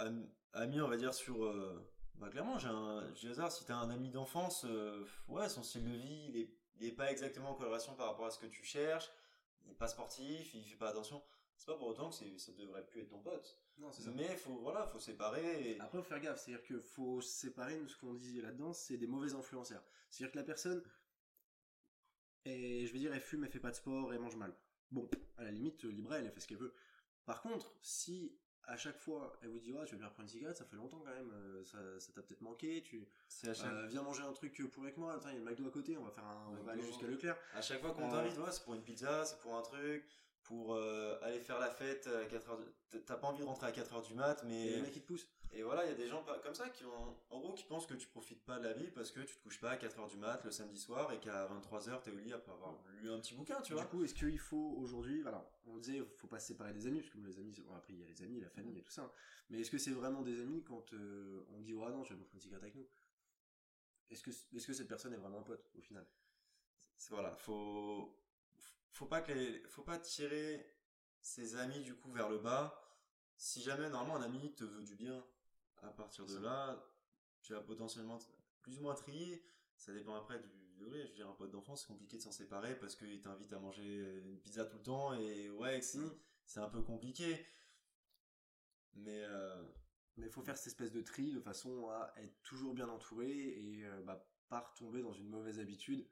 ami 0.53 0.81
on 0.81 0.89
va 0.89 0.97
dire 0.97 1.15
sur 1.15 1.45
euh, 1.45 1.85
bah, 2.17 2.29
clairement 2.29 2.59
j'ai 2.59 2.69
un 2.69 3.13
j'ai 3.15 3.29
hasard 3.29 3.51
si 3.51 3.65
t'as 3.65 3.77
un 3.77 3.91
ami 3.91 4.11
d'enfance 4.11 4.65
euh, 4.65 5.05
ouais 5.29 5.49
son 5.49 5.63
style 5.63 5.85
de 5.85 5.97
vie 5.97 6.27
il 6.29 6.37
est, 6.37 6.51
il 6.77 6.87
est 6.87 6.93
pas 6.93 7.11
exactement 7.11 7.51
en 7.51 7.55
corrélation 7.55 7.95
par 7.95 8.09
rapport 8.09 8.27
à 8.27 8.31
ce 8.31 8.39
que 8.39 8.47
tu 8.47 8.65
cherches 8.65 9.11
il 9.65 9.73
est 9.73 9.77
pas 9.77 9.89
sportif 9.89 10.55
il 10.55 10.65
fait 10.65 10.77
pas 10.77 10.89
attention 10.89 11.23
c'est 11.57 11.67
pas 11.67 11.77
pour 11.77 11.89
autant 11.89 12.11
que 12.11 12.17
c'est, 12.17 12.39
ça 12.39 12.53
devrait 12.53 12.85
plus 12.85 13.03
être 13.03 13.11
ton 13.11 13.21
pote. 13.21 13.61
Non, 13.79 13.91
c'est 13.93 14.03
ça. 14.03 14.11
mais 14.11 14.37
faut 14.37 14.57
voilà 14.59 14.87
faut 14.87 14.99
séparer 14.99 15.71
et... 15.71 15.81
après 15.81 15.99
faut 15.99 16.05
faire 16.05 16.21
gaffe 16.21 16.41
c'est 16.41 16.53
à 16.53 16.57
dire 16.57 16.67
que 16.67 16.79
faut 16.79 17.21
séparer 17.21 17.81
ce 17.89 17.97
qu'on 17.97 18.15
dit 18.15 18.41
là-dedans 18.41 18.73
c'est 18.73 18.97
des 18.97 19.07
mauvais 19.07 19.35
influenceurs. 19.35 19.83
C'est 20.11 20.25
à 20.25 20.27
dire 20.27 20.33
que 20.33 20.39
la 20.39 20.45
personne 20.45 20.83
et 22.45 22.87
je 22.87 22.93
vais 22.93 22.99
dire 22.99 23.13
elle 23.13 23.21
fume 23.21 23.45
elle 23.45 23.51
fait 23.51 23.61
pas 23.61 23.71
de 23.71 23.77
sport 23.77 24.13
elle 24.13 24.21
mange 24.21 24.37
mal 24.37 24.55
Bon, 24.91 25.09
à 25.37 25.45
la 25.45 25.51
limite, 25.51 25.85
libre 25.85 26.15
elle, 26.15 26.31
fait 26.31 26.41
ce 26.41 26.47
qu'elle 26.47 26.59
veut. 26.59 26.75
Par 27.25 27.43
contre, 27.43 27.75
si 27.81 28.37
à 28.67 28.77
chaque 28.77 28.99
fois 28.99 29.37
elle 29.43 29.51
vous 29.51 29.59
dit 29.59 29.73
ouais 29.73 29.85
tu 29.85 29.93
veux 29.93 29.99
bien 29.99 30.09
prendre 30.09 30.23
une 30.23 30.29
cigarette 30.29 30.57
ça 30.57 30.65
fait 30.65 30.77
longtemps 30.77 31.03
quand 31.05 31.15
même 31.15 31.31
euh, 31.33 31.65
ça, 31.65 32.13
t'a 32.13 32.23
peut-être 32.23 32.41
manqué 32.41 32.83
tu 32.83 33.07
euh, 33.47 33.87
viens 33.89 34.03
manger 34.03 34.23
un 34.23 34.33
truc 34.33 34.63
pour 34.73 34.83
avec 34.85 34.97
moi 34.97 35.15
attends 35.15 35.29
il 35.29 35.35
y 35.35 35.37
a 35.37 35.41
le 35.41 35.45
McDo 35.45 35.67
à 35.67 35.71
côté 35.71 35.97
on 35.97 36.05
va 36.05 36.11
faire 36.11 36.25
un, 36.25 36.57
on 36.59 36.63
va 36.63 36.73
aller 36.73 36.83
jusqu'à 36.83 37.07
Leclerc. 37.07 37.37
À 37.55 37.61
chaque 37.61 37.81
fois 37.81 37.93
qu'on 37.93 38.09
t'invite 38.09 38.39
ouais, 38.39 38.51
c'est 38.51 38.65
pour 38.65 38.75
une 38.75 38.83
pizza 38.83 39.25
c'est 39.25 39.39
pour 39.41 39.57
un 39.57 39.63
truc 39.63 40.07
pour 40.43 40.75
euh, 40.75 41.19
aller 41.23 41.41
faire 41.41 41.59
la 41.59 41.71
fête 41.71 42.07
à 42.07 42.25
4 42.25 42.51
heures 42.51 42.61
t'as 43.07 43.17
pas 43.17 43.29
envie 43.29 43.41
de 43.41 43.45
rentrer 43.45 43.67
à 43.67 43.73
4 43.73 43.95
heures 43.95 44.03
du 44.03 44.15
mat 44.15 44.43
mais 44.47 44.67
et 44.67 44.81
les 44.81 44.91
qui 44.91 45.01
te 45.01 45.07
poussent 45.07 45.29
et 45.57 45.63
voilà, 45.63 45.85
il 45.85 45.89
y 45.89 45.93
a 45.93 45.97
des 45.97 46.09
gens 46.09 46.25
comme 46.43 46.55
ça 46.55 46.69
qui 46.69 46.85
ont, 46.85 47.17
en 47.31 47.39
gros, 47.39 47.53
qui 47.55 47.65
pensent 47.65 47.87
que 47.87 47.95
tu 47.95 48.09
profites 48.09 48.45
pas 48.45 48.59
de 48.59 48.65
la 48.65 48.73
vie 48.73 48.91
parce 48.91 49.13
que 49.13 49.21
tu 49.21 49.37
te 49.37 49.43
couches 49.43 49.61
pas 49.61 49.71
à 49.71 49.77
4h 49.77 50.09
du 50.09 50.17
mat 50.17 50.43
le 50.45 50.51
samedi 50.51 50.79
soir 50.79 51.13
et 51.13 51.21
qu'à 51.21 51.47
23h 51.47 52.03
t'es 52.03 52.11
au 52.11 52.19
lit 52.19 52.33
après 52.33 52.51
avoir 52.51 52.75
lu 53.01 53.11
un 53.11 53.21
petit 53.21 53.35
bouquin, 53.35 53.61
tu 53.61 53.73
vois. 53.73 53.83
Du 53.83 53.89
coup, 53.89 54.03
est-ce 54.03 54.15
qu'il 54.15 54.39
faut 54.39 54.75
aujourd'hui, 54.79 55.21
voilà, 55.23 55.49
on 55.67 55.77
disait, 55.79 56.03
faut 56.19 56.27
pas 56.27 56.41
se 56.41 56.49
séparer 56.49 56.73
des 56.73 56.89
amis, 56.89 57.01
parce 57.01 57.13
que 57.13 57.19
les 57.19 57.39
amis, 57.39 57.55
bon, 57.65 57.75
après 57.77 57.93
il 57.93 58.01
y 58.01 58.03
a 58.03 58.07
les 58.07 58.23
amis, 58.23 58.41
la 58.41 58.51
famille 58.51 58.79
et 58.79 58.83
tout 58.83 58.91
ça, 58.91 59.03
hein. 59.03 59.13
mais 59.49 59.61
est-ce 59.61 59.71
que 59.71 59.79
c'est 59.79 59.93
vraiment 59.93 60.23
des 60.23 60.41
amis 60.41 60.65
quand 60.65 60.93
euh, 60.93 61.47
on 61.53 61.61
dit, 61.61 61.73
oh 61.73 61.89
non, 61.89 62.03
je 62.03 62.11
vais 62.11 62.17
me 62.17 62.25
prendre 62.25 62.35
une 62.35 62.41
cigarette 62.41 62.65
avec 62.65 62.75
nous? 62.75 62.89
Est-ce 64.11 64.23
que, 64.23 64.31
est-ce 64.31 64.67
que 64.67 64.73
cette 64.73 64.89
personne 64.89 65.13
est 65.13 65.19
vraiment 65.19 65.39
un 65.39 65.43
pote 65.43 65.71
au 65.79 65.81
final? 65.81 66.05
Voilà, 67.11 67.35
faut, 67.37 68.17
faut 68.91 69.07
pas 69.07 69.21
que 69.21 69.33
faut 69.69 69.83
pas 69.83 69.99
tirer 69.99 70.75
ses 71.21 71.57
amis 71.57 71.83
du 71.83 71.95
coup 71.95 72.11
vers 72.11 72.29
le 72.29 72.39
bas. 72.39 72.81
Si 73.37 73.63
jamais 73.63 73.91
normalement 73.91 74.17
un 74.17 74.23
ami 74.23 74.53
te 74.55 74.65
veut 74.65 74.85
du 74.85 74.95
bien, 74.95 75.25
à 75.83 75.89
partir 75.91 76.27
de 76.27 76.39
là, 76.39 76.83
tu 77.43 77.53
vas 77.53 77.61
potentiellement 77.61 78.19
plus 78.63 78.79
ou 78.79 78.83
moins 78.83 78.95
trier. 78.95 79.45
Ça 79.77 79.93
dépend 79.93 80.15
après 80.15 80.39
du 80.39 80.75
degré. 80.79 81.03
Je 81.05 81.09
veux 81.11 81.15
dire, 81.15 81.29
un 81.29 81.35
pote 81.35 81.51
d'enfance, 81.51 81.83
c'est 81.83 81.89
compliqué 81.89 82.17
de 82.17 82.23
s'en 82.23 82.33
séparer 82.33 82.79
parce 82.79 82.97
qu'il 82.97 83.21
t'invite 83.21 83.53
à 83.53 83.59
manger 83.59 84.21
une 84.25 84.39
pizza 84.41 84.65
tout 84.65 84.77
le 84.79 84.83
temps 84.83 85.15
et 85.15 85.51
ouais, 85.51 85.79
mm. 85.79 86.11
c'est 86.47 86.61
un 86.61 86.69
peu 86.69 86.83
compliqué. 86.83 87.45
Mais 88.95 89.25
euh, 89.25 89.63
mais 90.17 90.27
il 90.27 90.33
faut 90.33 90.43
faire 90.43 90.57
cette 90.57 90.69
espèce 90.69 90.93
de 90.93 91.03
tri 91.03 91.33
de 91.33 91.41
façon 91.41 91.89
à 91.89 92.13
être 92.19 92.41
toujours 92.43 92.75
bien 92.75 92.89
entouré 92.89 93.29
et 93.29 93.85
euh, 93.85 94.01
bah, 94.03 94.25
pas 94.49 94.61
retomber 94.61 95.03
dans 95.03 95.13
une 95.13 95.29
mauvaise 95.29 95.59
habitude 95.59 96.07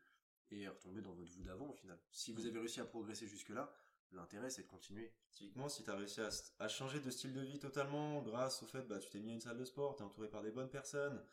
et 0.51 0.69
retomber 0.69 1.01
dans 1.01 1.13
votre 1.15 1.31
vous 1.33 1.45
d'avant 1.45 1.69
au 1.71 1.75
final. 1.75 1.99
Si 2.11 2.33
vous 2.33 2.43
Mm. 2.43 2.47
avez 2.49 2.59
réussi 2.59 2.81
à 2.81 2.85
progresser 2.85 3.27
jusque-là, 3.27 3.73
l'intérêt 4.17 4.51
c'est 4.51 4.63
de 4.63 4.69
continuer. 4.69 5.13
Typiquement, 5.33 5.69
si 5.69 5.85
tu 5.85 5.91
as 5.91 5.97
réussi 5.97 6.21
à, 6.21 6.29
à 6.59 6.69
changer 6.69 7.01
de 7.01 7.11
style 7.11 7.33
de 7.33 7.41
vie 7.41 7.59
totalement 7.59 8.23
grâce 8.23 8.63
au 8.63 8.67
fait 8.67 8.83
bah 8.83 8.99
tu 8.99 9.11
t'es 9.11 9.21
mis 9.21 9.31
à 9.31 9.35
une 9.35 9.41
salle 9.41 9.59
de 9.59 9.65
sport, 9.65 9.97
tu 9.97 10.03
es 10.03 10.07
entouré 10.07 10.29
par 10.29 10.43
des 10.43 10.51
bonnes 10.51 10.71
personnes, 10.71 11.25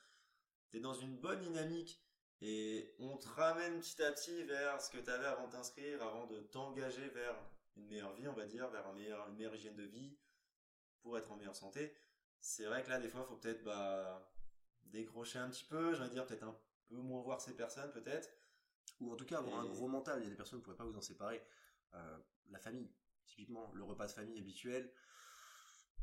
tu 0.71 0.77
es 0.77 0.79
dans 0.79 0.93
une 0.93 1.17
bonne 1.17 1.39
dynamique 1.41 2.01
et 2.41 2.95
on 2.99 3.17
te 3.17 3.27
ramène 3.27 3.79
petit 3.79 4.01
à 4.01 4.11
petit 4.11 4.43
vers 4.43 4.81
ce 4.81 4.89
que 4.89 4.97
tu 4.97 5.09
avais 5.09 5.25
avant 5.25 5.47
de 5.47 5.51
t'inscrire, 5.51 6.01
avant 6.01 6.25
de 6.25 6.39
t'engager 6.39 7.09
vers 7.09 7.35
une 7.75 7.87
meilleure 7.87 8.13
vie, 8.13 8.27
on 8.27 8.33
va 8.33 8.45
dire, 8.45 8.69
vers 8.69 8.87
un 8.87 8.93
meilleur, 8.93 9.27
une 9.27 9.35
meilleure 9.35 9.55
hygiène 9.55 9.75
de 9.75 9.83
vie 9.83 10.17
pour 11.01 11.17
être 11.17 11.31
en 11.31 11.35
meilleure 11.35 11.55
santé. 11.55 11.93
C'est 12.39 12.65
vrai 12.65 12.83
que 12.83 12.89
là, 12.89 12.99
des 12.99 13.09
fois, 13.09 13.21
il 13.21 13.27
faut 13.27 13.35
peut-être 13.35 13.63
bah, 13.63 14.31
décrocher 14.83 15.39
un 15.39 15.49
petit 15.49 15.65
peu, 15.65 15.93
j'ai 15.93 15.99
envie 15.99 16.09
de 16.09 16.13
dire 16.13 16.25
peut-être 16.25 16.43
un 16.43 16.57
peu 16.87 16.95
moins 16.95 17.21
voir 17.21 17.41
ces 17.41 17.55
personnes, 17.55 17.91
peut-être. 17.91 18.29
Ou 19.01 19.11
en 19.11 19.15
tout 19.15 19.25
cas 19.25 19.39
avoir 19.39 19.59
un 19.59 19.65
gros 19.65 19.87
mental, 19.87 20.19
il 20.19 20.23
y 20.23 20.27
a 20.27 20.29
des 20.29 20.35
personnes 20.35 20.59
qui 20.59 20.61
ne 20.61 20.65
pourraient 20.65 20.77
pas 20.77 20.89
vous 20.89 20.97
en 20.97 21.01
séparer. 21.01 21.41
Euh, 21.95 22.17
la 22.49 22.59
famille, 22.59 22.91
typiquement, 23.25 23.71
le 23.73 23.83
repas 23.83 24.07
de 24.07 24.11
famille 24.11 24.39
habituel. 24.39 24.91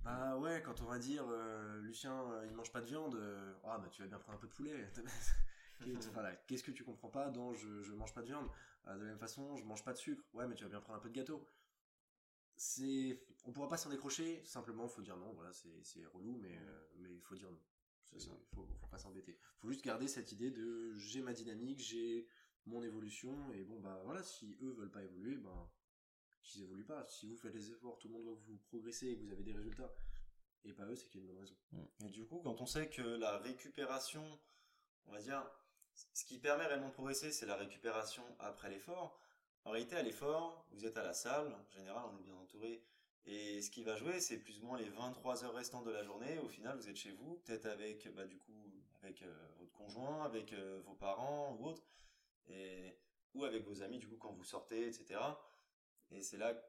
Bah 0.03 0.37
ouais, 0.39 0.63
quand 0.65 0.81
on 0.83 0.85
va 0.87 0.99
dire 0.99 1.25
euh, 1.29 1.81
Lucien, 1.81 2.31
euh, 2.31 2.47
il 2.47 2.53
mange 2.55 2.71
pas 2.71 2.81
de 2.81 2.87
viande, 2.87 3.19
ah 3.65 3.79
bah 3.79 3.89
tu 3.91 4.03
vas 4.03 4.09
bien 4.09 4.19
prendre 4.19 4.39
un 4.39 4.41
peu 4.41 4.47
de 4.47 4.53
poulet. 4.53 4.89
voilà, 6.13 6.35
qu'est-ce 6.47 6.63
que 6.63 6.71
tu 6.71 6.85
comprends 6.85 7.11
pas 7.11 7.31
dans 7.31 7.55
je, 7.55 7.83
je 7.83 7.93
mange 7.93 8.15
pas 8.15 8.23
de 8.23 8.27
viande? 8.27 8.49
Euh, 8.87 8.95
De 8.97 9.03
la 9.03 9.11
même 9.11 9.19
façon, 9.19 9.57
je 9.57 9.65
mange 9.65 9.85
pas 9.85 9.93
de 9.93 9.99
sucre. 9.99 10.25
Ouais, 10.33 10.47
mais 10.47 10.55
tu 10.55 10.63
vas 10.65 10.71
bien 10.71 10.81
prendre 10.81 10.99
un 10.99 11.03
peu 11.03 11.09
de 11.09 11.15
gâteau. 11.15 11.47
C'est, 12.57 13.23
on 13.45 13.53
pourra 13.53 13.69
pas 13.69 13.77
s'en 13.77 13.91
décrocher. 13.91 14.43
Simplement, 14.45 14.89
faut 14.89 15.03
dire 15.03 15.17
non. 15.17 15.33
Voilà, 15.35 15.53
c'est 15.53 15.83
c'est 15.83 16.07
relou, 16.07 16.37
mais 16.37 16.57
euh, 16.57 16.87
mais 16.97 17.15
il 17.15 17.21
faut 17.21 17.35
dire 17.35 17.51
non. 17.51 17.61
C'est 18.05 18.21
ça. 18.21 18.31
Faut, 18.55 18.67
faut 18.81 18.87
pas 18.87 18.99
s'embêter. 18.99 19.39
Faut 19.59 19.69
juste 19.69 19.85
garder 19.85 20.09
cette 20.09 20.33
idée 20.33 20.51
de 20.51 20.95
j'ai 20.95 21.21
ma 21.21 21.33
dynamique, 21.33 21.81
j'ai 21.81 22.27
mon 22.65 22.83
évolution 22.83 23.53
et 23.53 23.65
bon 23.65 23.81
bah 23.81 24.01
voilà, 24.05 24.23
si 24.23 24.57
eux 24.63 24.71
veulent 24.71 24.91
pas 24.91 25.03
évoluer, 25.03 25.37
ben 25.37 25.69
qu'ils 26.47 26.63
évoluent 26.63 26.85
pas. 26.85 27.05
Si 27.07 27.27
vous 27.27 27.37
faites 27.37 27.55
les 27.55 27.71
efforts, 27.71 27.99
tout 27.99 28.09
le 28.09 28.15
monde 28.15 28.25
voit 28.25 28.37
que 28.37 28.47
vous 28.47 28.59
progressez 28.69 29.09
et 29.09 29.17
que 29.17 29.23
vous 29.23 29.33
avez 29.33 29.43
des 29.43 29.53
résultats, 29.53 29.93
et 30.65 30.73
pas 30.73 30.85
eux, 30.85 30.97
c'est 30.97 31.09
qu'il 31.09 31.21
y 31.21 31.25
a 31.25 31.27
une 31.27 31.33
bonne 31.33 31.41
raison. 31.41 31.57
Et 32.05 32.11
du 32.11 32.27
coup, 32.27 32.41
quand 32.43 32.61
on 32.61 32.67
sait 32.67 32.89
que 32.89 33.03
la 33.03 33.39
récupération, 33.39 34.25
on 35.07 35.13
va 35.13 35.21
dire, 35.21 35.49
ce 36.13 36.25
qui 36.25 36.39
permet 36.39 36.67
réellement 36.67 36.89
de 36.89 36.95
progresser, 36.95 37.33
c'est 37.33 37.47
la 37.47 37.57
récupération 37.57 38.25
après 38.39 38.69
l'effort. 38.69 39.19
En 39.65 39.71
réalité, 39.71 39.97
à 39.97 40.03
l'effort, 40.03 40.67
vous 40.73 40.85
êtes 40.85 40.97
à 40.97 41.03
la 41.03 41.15
salle, 41.15 41.53
en 41.53 41.71
général, 41.71 42.05
on 42.13 42.19
est 42.19 42.23
bien 42.23 42.35
entouré. 42.35 42.83
Et 43.27 43.61
ce 43.61 43.71
qui 43.71 43.83
va 43.83 43.97
jouer, 43.97 44.21
c'est 44.21 44.39
plus 44.39 44.61
ou 44.61 44.67
moins 44.67 44.79
les 44.79 44.89
23 44.89 45.45
heures 45.45 45.55
restantes 45.55 45.85
de 45.85 45.91
la 45.91 46.05
journée. 46.05 46.39
Au 46.39 46.49
final, 46.49 46.77
vous 46.77 46.89
êtes 46.89 46.97
chez 46.97 47.11
vous, 47.13 47.41
peut-être 47.45 47.67
avec, 47.67 48.13
bah, 48.15 48.25
du 48.25 48.39
coup, 48.39 48.73
avec 49.03 49.23
euh, 49.23 49.35
votre 49.59 49.73
conjoint, 49.73 50.25
avec 50.25 50.53
euh, 50.53 50.81
vos 50.85 50.95
parents 50.95 51.57
ou 51.59 51.67
autres, 51.67 51.83
et, 52.49 52.97
ou 53.35 53.45
avec 53.45 53.65
vos 53.65 53.83
amis, 53.83 53.99
du 53.99 54.09
coup, 54.09 54.17
quand 54.17 54.33
vous 54.33 54.45
sortez, 54.45 54.87
etc. 54.87 55.19
Et 56.11 56.23
c'est 56.23 56.37
là 56.37 56.55
que 56.55 56.63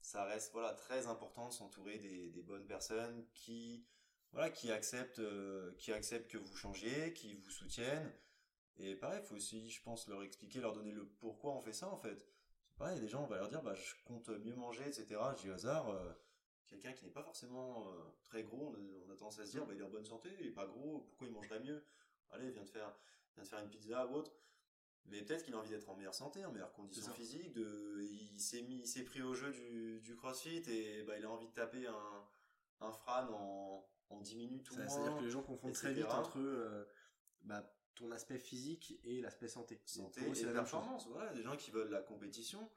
ça 0.00 0.24
reste, 0.24 0.52
voilà, 0.52 0.72
très 0.74 1.06
important 1.06 1.48
de 1.48 1.52
s'entourer 1.52 1.98
des, 1.98 2.42
bonnes 2.42 2.66
personnes 2.66 3.26
qui, 3.34 3.86
voilà, 4.32 4.50
qui 4.50 4.70
acceptent, 4.70 5.18
euh, 5.18 5.74
qui 5.78 5.92
acceptent 5.92 6.30
que 6.30 6.38
vous 6.38 6.56
changiez, 6.56 7.12
qui 7.14 7.34
vous 7.34 7.50
soutiennent. 7.50 8.12
Et 8.76 8.96
pareil, 8.96 9.20
il 9.22 9.26
faut 9.26 9.36
aussi, 9.36 9.70
je 9.70 9.82
pense, 9.82 10.08
leur 10.08 10.22
expliquer, 10.22 10.60
leur 10.60 10.72
donner 10.72 10.92
le 10.92 11.06
pourquoi 11.06 11.52
on 11.52 11.60
fait 11.62 11.72
ça, 11.72 11.88
en 11.88 11.96
fait. 11.96 12.28
C'est 12.68 12.76
pareil, 12.76 13.00
des 13.00 13.08
gens, 13.08 13.22
on 13.22 13.26
va 13.26 13.38
leur 13.38 13.48
dire, 13.48 13.62
bah, 13.62 13.74
je 13.74 13.94
compte 14.04 14.28
mieux 14.28 14.54
manger, 14.54 14.84
etc. 14.86 15.16
Au 15.16 15.50
hasard, 15.52 15.88
euh, 15.90 16.12
quelqu'un 16.66 16.92
qui 16.92 17.04
n'est 17.04 17.12
pas 17.12 17.22
forcément 17.22 17.88
euh, 17.88 17.92
très 18.24 18.42
gros, 18.42 18.68
on 18.68 18.74
a, 18.74 18.78
on 19.06 19.12
a 19.12 19.16
tendance 19.16 19.38
à 19.38 19.46
se 19.46 19.52
dire, 19.52 19.64
bah, 19.64 19.72
il 19.74 19.80
est 19.80 19.84
en 19.84 19.90
bonne 19.90 20.04
santé, 20.04 20.28
il 20.40 20.46
est 20.48 20.50
pas 20.50 20.66
gros, 20.66 21.06
pourquoi 21.08 21.26
il 21.26 21.32
mangerait 21.32 21.60
mieux? 21.60 21.84
Allez, 22.30 22.50
viens 22.50 22.64
de 22.64 22.68
faire, 22.68 22.94
viens 23.36 23.44
de 23.44 23.48
faire 23.48 23.60
une 23.60 23.70
pizza 23.70 24.06
ou 24.06 24.16
autre. 24.16 24.32
Mais 25.06 25.22
peut-être 25.22 25.44
qu'il 25.44 25.54
a 25.54 25.58
envie 25.58 25.70
d'être 25.70 25.88
en 25.88 25.96
meilleure 25.96 26.14
santé, 26.14 26.44
en 26.44 26.52
meilleure 26.52 26.72
condition 26.72 27.12
physique, 27.12 27.52
de, 27.52 28.00
il 28.00 28.40
s'est 28.40 28.62
mis, 28.62 28.78
il 28.78 28.86
s'est 28.86 29.04
pris 29.04 29.22
au 29.22 29.34
jeu 29.34 29.52
du, 29.52 30.00
du 30.00 30.16
crossfit 30.16 30.62
et 30.66 31.02
bah, 31.02 31.18
il 31.18 31.24
a 31.24 31.30
envie 31.30 31.46
de 31.46 31.52
taper 31.52 31.86
un, 31.86 32.28
un 32.80 32.92
Fran 32.92 33.28
en, 33.32 33.86
en 34.10 34.20
10 34.20 34.36
minutes 34.36 34.70
ou 34.70 34.76
moins. 34.76 34.88
C'est-à-dire 34.88 35.16
que 35.18 35.24
les 35.24 35.30
gens 35.30 35.42
confondent 35.42 35.74
très 35.74 35.92
vite 35.92 36.06
entre 36.06 36.38
euh, 36.38 36.84
bah, 37.42 37.70
ton 37.94 38.10
aspect 38.12 38.38
physique 38.38 38.98
et 39.04 39.20
l'aspect 39.20 39.48
santé. 39.48 39.80
santé 39.84 40.20
eux, 40.22 40.36
et 40.36 40.44
la 40.44 40.52
performance. 40.52 41.06
Voilà, 41.08 41.32
des 41.32 41.42
gens 41.42 41.56
qui 41.56 41.70
veulent 41.70 41.90
la 41.90 42.02
compétition. 42.02 42.70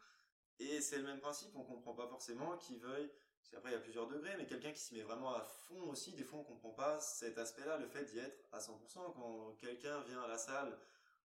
Et 0.59 0.81
c'est 0.81 0.97
le 0.97 1.03
même 1.03 1.19
principe, 1.19 1.55
on 1.55 1.63
comprend 1.63 1.93
pas 1.93 2.07
forcément 2.07 2.57
qui 2.57 2.77
veuille. 2.77 3.11
Parce 3.39 3.51
qu'après, 3.51 3.69
il 3.69 3.73
y 3.73 3.77
a 3.77 3.79
plusieurs 3.79 4.07
degrés, 4.07 4.35
mais 4.37 4.45
quelqu'un 4.45 4.71
qui 4.73 4.79
s'y 4.79 4.95
met 4.95 5.03
vraiment 5.03 5.33
à 5.33 5.41
fond 5.41 5.89
aussi, 5.89 6.13
des 6.13 6.23
fois, 6.23 6.39
on 6.39 6.43
comprend 6.43 6.71
pas 6.71 6.99
cet 6.99 7.37
aspect-là, 7.37 7.77
le 7.77 7.87
fait 7.87 8.03
d'y 8.03 8.19
être 8.19 8.37
à 8.51 8.59
100%. 8.59 9.13
Quand 9.13 9.55
quelqu'un 9.57 10.01
vient 10.01 10.21
à 10.21 10.27
la 10.27 10.37
salle, 10.37 10.77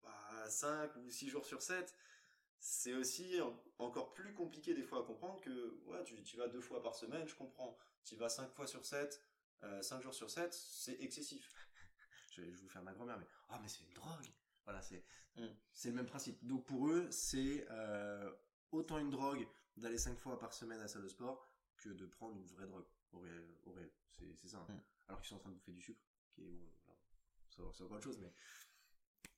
bah, 0.03 0.49
5 0.49 0.95
ou 0.97 1.09
6 1.09 1.29
jours 1.29 1.45
sur 1.45 1.61
7, 1.61 1.95
c'est 2.59 2.93
aussi 2.93 3.39
en- 3.41 3.59
encore 3.79 4.13
plus 4.13 4.33
compliqué 4.33 4.73
des 4.73 4.83
fois 4.83 4.99
à 4.99 5.03
comprendre 5.03 5.41
que, 5.41 5.79
ouais, 5.85 6.03
tu, 6.03 6.21
tu 6.23 6.37
vas 6.37 6.47
deux 6.47 6.61
fois 6.61 6.81
par 6.81 6.95
semaine, 6.95 7.27
je 7.27 7.35
comprends. 7.35 7.77
Tu 8.05 8.15
vas 8.15 8.29
5 8.29 8.51
fois 8.53 8.67
sur 8.67 8.85
7, 8.85 9.21
5 9.81 10.01
jours 10.01 10.13
sur 10.13 10.29
7, 10.29 10.53
c'est 10.53 11.01
excessif. 11.01 11.53
je 12.31 12.41
vais, 12.41 12.51
vous 12.51 12.67
faire 12.69 12.83
ma 12.83 12.93
grand-mère, 12.93 13.17
mais 13.17 13.27
ah 13.49 13.59
mais 13.61 13.67
c'est 13.67 13.81
une 13.83 13.93
drogue. 13.93 14.27
Voilà, 14.65 14.81
c'est 14.81 15.03
Mm. 15.35 15.47
c'est 15.73 15.89
le 15.89 15.95
même 15.95 16.05
principe. 16.05 16.45
Donc 16.45 16.63
pour 16.63 16.89
eux, 16.89 17.07
c'est 17.09 17.65
euh, 17.71 18.31
autant 18.71 18.99
une 18.99 19.09
drogue 19.09 19.47
d'aller 19.77 19.97
cinq 19.97 20.15
fois 20.19 20.37
par 20.37 20.53
semaine 20.53 20.77
à 20.77 20.83
la 20.83 20.87
salle 20.87 21.01
de 21.01 21.07
sport 21.07 21.49
que 21.77 21.89
de 21.89 22.05
prendre 22.05 22.37
une 22.37 22.45
vraie 22.45 22.67
drogue 22.67 22.85
au 23.13 23.17
réel. 23.19 23.47
au 23.65 23.71
réel. 23.71 23.89
C'est 24.11 24.47
ça. 24.47 24.57
hein. 24.59 24.67
Mm. 24.73 24.81
Alors 25.07 25.21
qu'ils 25.21 25.29
sont 25.29 25.35
en 25.37 25.39
train 25.39 25.49
de 25.49 25.55
bouffer 25.55 25.71
du 25.71 25.81
sucre, 25.81 25.99
qui 26.29 26.43
est 26.43 26.69
bon, 26.85 26.93
voilà, 27.57 27.71
c'est 27.73 27.81
encore 27.83 27.97
autre 27.97 28.03
chose, 28.03 28.19
mais 28.19 28.31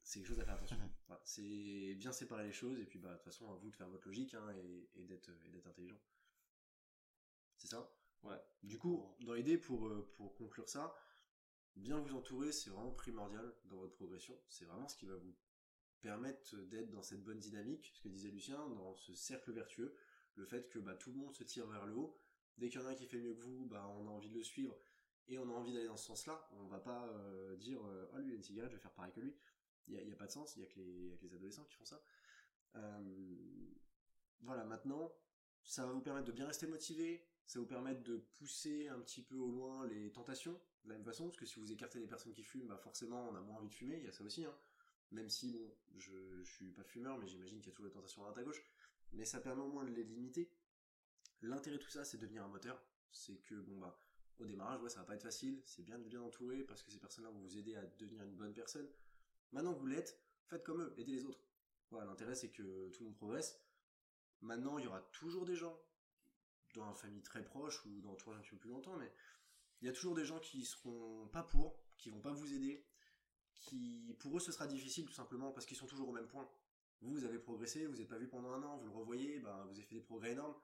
c'est 0.04 0.20
quelque 0.20 0.28
chose 0.28 0.40
à 0.40 0.46
faire 0.46 0.56
attention. 0.56 0.78
Mhm. 0.78 0.90
Voilà, 1.08 1.22
c'est 1.26 1.96
bien 1.96 2.12
séparer 2.12 2.46
les 2.46 2.54
choses 2.54 2.80
et 2.80 2.86
puis 2.86 3.00
bah 3.00 3.10
de 3.12 3.16
toute 3.16 3.26
façon 3.26 3.52
à 3.52 3.56
vous 3.56 3.70
de 3.72 3.76
faire 3.76 3.90
votre 3.90 4.08
logique 4.08 4.34
hein, 4.34 4.50
et, 4.56 4.90
et 4.96 5.04
d'être 5.06 5.30
et 5.46 5.50
d'être 5.50 5.68
intelligent. 5.68 6.00
C'est 7.58 7.68
ça? 7.68 7.92
Ouais. 8.24 8.42
Du 8.64 8.78
coup, 8.78 9.16
dans 9.22 9.34
l'idée, 9.34 9.58
pour, 9.58 9.88
euh, 9.88 10.12
pour 10.18 10.36
conclure 10.36 10.68
ça, 10.68 10.96
bien 11.76 12.00
vous 12.00 12.16
entourer, 12.16 12.52
c'est 12.52 12.70
vraiment 12.70 12.92
primordial 12.92 13.54
dans 13.66 13.78
votre 13.78 13.94
progression. 13.94 14.40
C'est 14.50 14.66
vraiment 14.66 14.88
ce 14.88 14.96
qui 14.98 15.06
va 15.06 15.16
vous 15.16 15.36
permettre 16.02 16.56
d'être 16.58 16.90
dans 16.90 17.04
cette 17.04 17.24
bonne 17.24 17.40
dynamique, 17.40 17.92
ce 17.94 18.02
que 18.02 18.10
disait 18.10 18.30
Lucien, 18.30 18.58
dans 18.70 18.96
ce 18.96 19.14
cercle 19.16 19.52
vertueux, 19.52 19.96
le 20.36 20.46
fait 20.46 20.70
que 20.70 20.80
bah, 20.80 20.96
tout 20.96 21.12
le 21.12 21.18
monde 21.18 21.36
se 21.36 21.44
tire 21.44 21.68
vers 21.68 21.86
le 21.86 21.96
haut. 21.96 22.20
Dès 22.58 22.70
qu'il 22.70 22.80
y 22.80 22.84
en 22.84 22.88
a 22.88 22.92
un 22.92 22.96
qui 22.96 23.06
fait 23.06 23.20
mieux 23.20 23.34
que 23.34 23.42
vous, 23.42 23.66
bah, 23.66 23.88
on 23.90 24.08
a 24.08 24.12
envie 24.12 24.30
de 24.30 24.38
le 24.38 24.44
suivre 24.44 24.78
et 25.28 25.38
on 25.38 25.50
a 25.50 25.54
envie 25.54 25.74
d'aller 25.74 25.88
dans 25.88 25.98
ce 25.98 26.06
sens-là. 26.06 26.48
On 26.54 26.68
va 26.68 26.80
pas 26.80 27.08
euh, 27.10 27.56
dire 27.58 27.84
euh, 27.86 28.10
oh 28.14 28.18
lui 28.20 28.30
il 28.30 28.34
a 28.34 28.36
une 28.36 28.44
cigarette, 28.44 28.72
je 28.72 28.78
vais 28.78 28.82
faire 28.82 28.94
pareil 28.94 29.12
que 29.14 29.20
lui. 29.20 29.36
Il 29.88 30.04
n'y 30.06 30.12
a, 30.12 30.16
pas 30.16 30.26
de 30.26 30.32
sens, 30.32 30.56
il 30.56 30.60
n'y 30.60 30.66
a, 30.66 30.70
que 30.70 30.80
les- 30.80 31.36
adolescents 31.36 31.64
qui 31.66 31.76
font 31.76 31.86
ça. 31.86 32.02
Euh, 32.76 33.70
voilà, 34.42 34.64
maintenant, 34.66 35.14
ça 35.64 35.86
va 35.86 35.94
vous 35.94 36.02
permettre 36.02 36.28
de 36.28 36.32
bien 36.32 36.48
rester 36.48 36.68
motivé, 36.68 37.28
ça 37.46 37.60
va 37.60 37.64
vous 37.64 37.70
permettre 37.70 38.04
de 38.04 38.18
pousser 38.18 38.88
un 38.88 39.00
petit 39.00 39.22
peu 39.22 39.36
au 39.36 39.52
loin 39.52 39.88
les 39.88 40.12
tentations, 40.12 40.60
de 40.84 40.90
la 40.90 40.96
même 40.96 41.06
façon, 41.06 41.26
parce 41.26 41.38
que 41.38 41.46
si 41.46 41.60
vous 41.60 41.72
écartez 41.72 42.00
les 42.00 42.08
personnes 42.08 42.34
qui 42.34 42.44
fument, 42.44 42.68
bah 42.68 42.78
forcément 42.78 43.30
on 43.30 43.36
a 43.36 43.42
moins 43.42 43.58
envie 43.58 43.70
de 43.70 43.74
fumer, 43.74 43.98
il 43.98 44.06
y 44.06 44.08
a 44.08 44.12
ça 44.12 44.24
aussi, 44.24 44.46
hein. 44.46 44.56
Même 45.12 45.30
si, 45.30 45.52
bon, 45.52 45.72
je, 45.98 46.42
je 46.44 46.52
suis 46.52 46.72
pas 46.72 46.84
fumeur, 46.84 47.18
mais 47.18 47.28
j'imagine 47.28 47.60
qu'il 47.60 47.68
y 47.68 47.70
a 47.70 47.76
toujours 47.76 47.88
des 47.88 47.94
tentations 47.94 48.24
à 48.24 48.26
droite 48.26 48.40
à 48.40 48.44
gauche, 48.44 48.64
mais 49.14 49.24
ça 49.24 49.40
permet 49.40 49.62
au 49.62 49.68
moins 49.68 49.86
de 49.86 49.92
les 49.92 50.04
limiter. 50.04 50.52
L'intérêt 51.42 51.78
de 51.78 51.82
tout 51.84 51.92
ça, 51.92 52.04
c'est 52.04 52.18
de 52.18 52.24
devenir 52.24 52.44
un 52.44 52.48
moteur, 52.48 52.84
c'est 53.12 53.38
que, 53.38 53.56
bon 53.56 53.78
bah, 53.78 53.98
au 54.40 54.46
démarrage, 54.46 54.82
ouais, 54.82 54.90
ça 54.90 55.00
va 55.00 55.06
pas 55.06 55.16
être 55.16 55.24
facile, 55.24 55.62
c'est 55.64 55.84
bien 55.84 56.00
de 56.00 56.04
bien 56.04 56.22
entourer, 56.22 56.64
parce 56.64 56.82
que 56.84 56.92
ces 56.92 57.00
personnes-là 57.00 57.30
vont 57.30 57.40
vous 57.40 57.58
aider 57.58 57.76
à 57.76 57.86
devenir 57.86 58.24
une 58.24 58.36
bonne 58.36 58.54
personne. 58.54 58.90
Maintenant 59.52 59.74
que 59.74 59.80
vous 59.80 59.88
l'êtes, 59.88 60.20
faites 60.48 60.64
comme 60.64 60.82
eux, 60.82 60.94
aidez 60.98 61.14
les 61.14 61.26
autres. 61.26 61.40
L'intérêt 61.92 62.36
c'est 62.36 62.50
que 62.50 62.90
tout 62.90 63.04
le 63.04 63.06
monde 63.06 63.16
progresse. 63.16 63.60
Maintenant, 64.42 64.78
il 64.78 64.86
y 64.86 64.88
aura 64.88 65.02
toujours 65.12 65.46
des 65.46 65.56
gens, 65.56 65.80
dans 66.76 66.90
une 66.90 66.96
famille 66.96 67.22
très 67.22 67.44
proche 67.44 67.86
ou 67.86 68.02
dans 68.02 68.10
l'entourage 68.10 68.38
un 68.38 68.42
petit 68.42 68.52
peu 68.52 68.58
plus 68.58 68.70
longtemps, 68.70 68.98
mais 68.98 69.12
il 69.82 69.88
y 69.88 69.90
a 69.90 69.94
toujours 69.94 70.16
des 70.16 70.26
gens 70.26 70.40
qui 70.40 70.66
seront 70.66 71.28
pas 71.28 71.44
pour, 71.44 71.80
qui 71.98 72.10
vont 72.10 72.20
pas 72.20 72.32
vous 72.32 72.54
aider, 72.54 72.86
qui 73.54 74.16
pour 74.20 74.36
eux 74.38 74.40
ce 74.40 74.52
sera 74.52 74.68
difficile 74.68 75.06
tout 75.06 75.14
simplement 75.14 75.52
parce 75.52 75.66
qu'ils 75.66 75.78
sont 75.78 75.88
toujours 75.88 76.10
au 76.10 76.12
même 76.12 76.28
point. 76.28 76.50
Vous, 77.02 77.12
vous 77.12 77.26
avez 77.26 77.40
progressé, 77.40 77.88
vous 77.88 77.96
n'êtes 77.96 78.08
pas 78.08 78.18
vu 78.18 78.28
pendant 78.28 78.52
un 78.52 78.64
an, 78.64 78.78
vous 78.78 78.88
le 78.88 78.94
revoyez, 78.94 79.40
ben, 79.40 79.66
vous 79.66 79.74
avez 79.74 79.84
fait 79.84 79.96
des 79.96 80.02
progrès 80.02 80.32
énormes. 80.32 80.56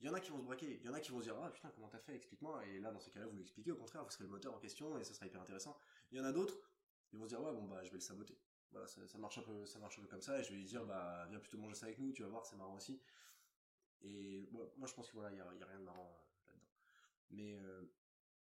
Il 0.00 0.06
y 0.06 0.10
en 0.10 0.14
a 0.14 0.20
qui 0.20 0.30
vont 0.30 0.38
se 0.38 0.44
braquer, 0.44 0.80
il 0.80 0.86
y 0.86 0.88
en 0.88 0.94
a 0.94 1.00
qui 1.00 1.12
vont 1.12 1.18
se 1.20 1.24
dire 1.24 1.36
ah 1.40 1.50
putain 1.50 1.70
comment 1.70 1.88
t'as 1.88 2.00
fait, 2.00 2.16
explique-moi. 2.16 2.66
Et 2.66 2.80
là 2.80 2.90
dans 2.90 3.00
ces 3.00 3.10
cas-là 3.10 3.26
vous 3.26 3.36
l'expliquez, 3.36 3.70
au 3.70 3.76
contraire 3.76 4.04
vous 4.04 4.10
serez 4.10 4.24
le 4.24 4.30
moteur 4.30 4.54
en 4.54 4.58
question 4.58 4.98
et 4.98 5.04
ça 5.04 5.14
sera 5.14 5.26
hyper 5.26 5.40
intéressant. 5.40 5.76
Il 6.10 6.18
y 6.18 6.20
en 6.20 6.24
a 6.24 6.32
d'autres, 6.32 6.58
ils 7.12 7.18
vont 7.18 7.24
se 7.24 7.30
dire 7.30 7.42
ouais 7.42 7.52
bon 7.52 7.64
bah 7.64 7.82
je 7.84 7.90
vais 7.90 7.96
le 7.96 8.00
saboter. 8.00 8.38
Voilà 8.70 8.86
ça, 8.86 9.06
ça 9.06 9.18
marche 9.18 9.38
un 9.38 9.42
peu, 9.42 9.66
ça 9.66 9.78
marche 9.78 9.98
un 9.98 10.02
peu 10.02 10.08
comme 10.08 10.22
ça 10.22 10.38
et 10.38 10.42
je 10.42 10.50
vais 10.50 10.56
lui 10.56 10.64
dire 10.64 10.84
bah 10.84 11.26
viens 11.28 11.38
plutôt 11.38 11.58
manger 11.58 11.74
ça 11.74 11.86
avec 11.86 11.98
nous, 11.98 12.12
tu 12.12 12.22
vas 12.22 12.28
voir 12.28 12.46
c'est 12.46 12.56
marrant 12.56 12.76
aussi. 12.76 13.00
Et 14.02 14.48
bon, 14.50 14.70
moi 14.76 14.88
je 14.88 14.94
pense 14.94 15.08
que 15.08 15.14
voilà 15.14 15.30
il 15.30 15.38
y 15.38 15.40
a, 15.40 15.46
il 15.54 15.60
y 15.60 15.62
a 15.62 15.66
rien 15.66 15.78
de 15.78 15.84
marrant 15.84 16.10
euh, 16.10 16.48
là-dedans. 16.48 16.70
Mais 17.30 17.54
euh, 17.60 17.84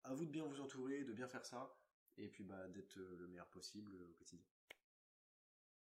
à 0.04 0.14
vous 0.14 0.26
de 0.26 0.30
bien 0.30 0.44
vous 0.44 0.60
entourer, 0.60 1.04
de 1.04 1.12
bien 1.12 1.28
faire 1.28 1.46
ça 1.46 1.76
et 2.16 2.28
puis 2.28 2.44
bah 2.44 2.68
d'être 2.68 2.98
euh, 2.98 3.16
le 3.16 3.28
meilleur 3.28 3.48
possible 3.48 3.94
au 3.94 4.12
quotidien. 4.14 4.44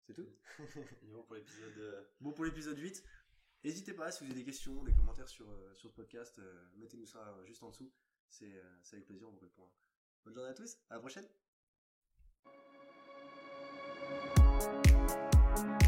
C'est 0.07 0.15
tout 0.15 0.29
bon, 1.03 1.23
pour 1.25 1.35
l'épisode. 1.35 2.09
Bon 2.21 2.33
pour 2.33 2.45
l'épisode 2.45 2.79
8, 2.79 3.05
N'hésitez 3.65 3.93
pas, 3.93 4.13
si 4.13 4.25
vous 4.25 4.31
avez 4.31 4.41
des 4.41 4.45
questions, 4.45 4.85
des 4.85 4.95
commentaires 4.95 5.29
sur, 5.29 5.51
euh, 5.51 5.75
sur 5.75 5.91
ce 5.91 5.95
podcast, 5.95 6.39
euh, 6.39 6.65
mettez-nous 6.77 7.07
ça 7.07 7.19
euh, 7.29 7.45
juste 7.45 7.63
en 7.63 7.71
dessous. 7.71 7.93
C'est 8.29 8.63
c'est 8.83 8.97
avec 8.97 9.07
plaisir, 9.07 9.27
on 9.27 9.33
vous 9.33 9.39
répond. 9.39 9.69
Bonne 10.25 10.35
journée 10.35 10.51
à 10.51 10.55
tous, 10.55 10.77
à 10.91 10.95
la 10.95 11.01
prochaine 11.01 11.27
Thank 14.11 15.83
you. 15.83 15.88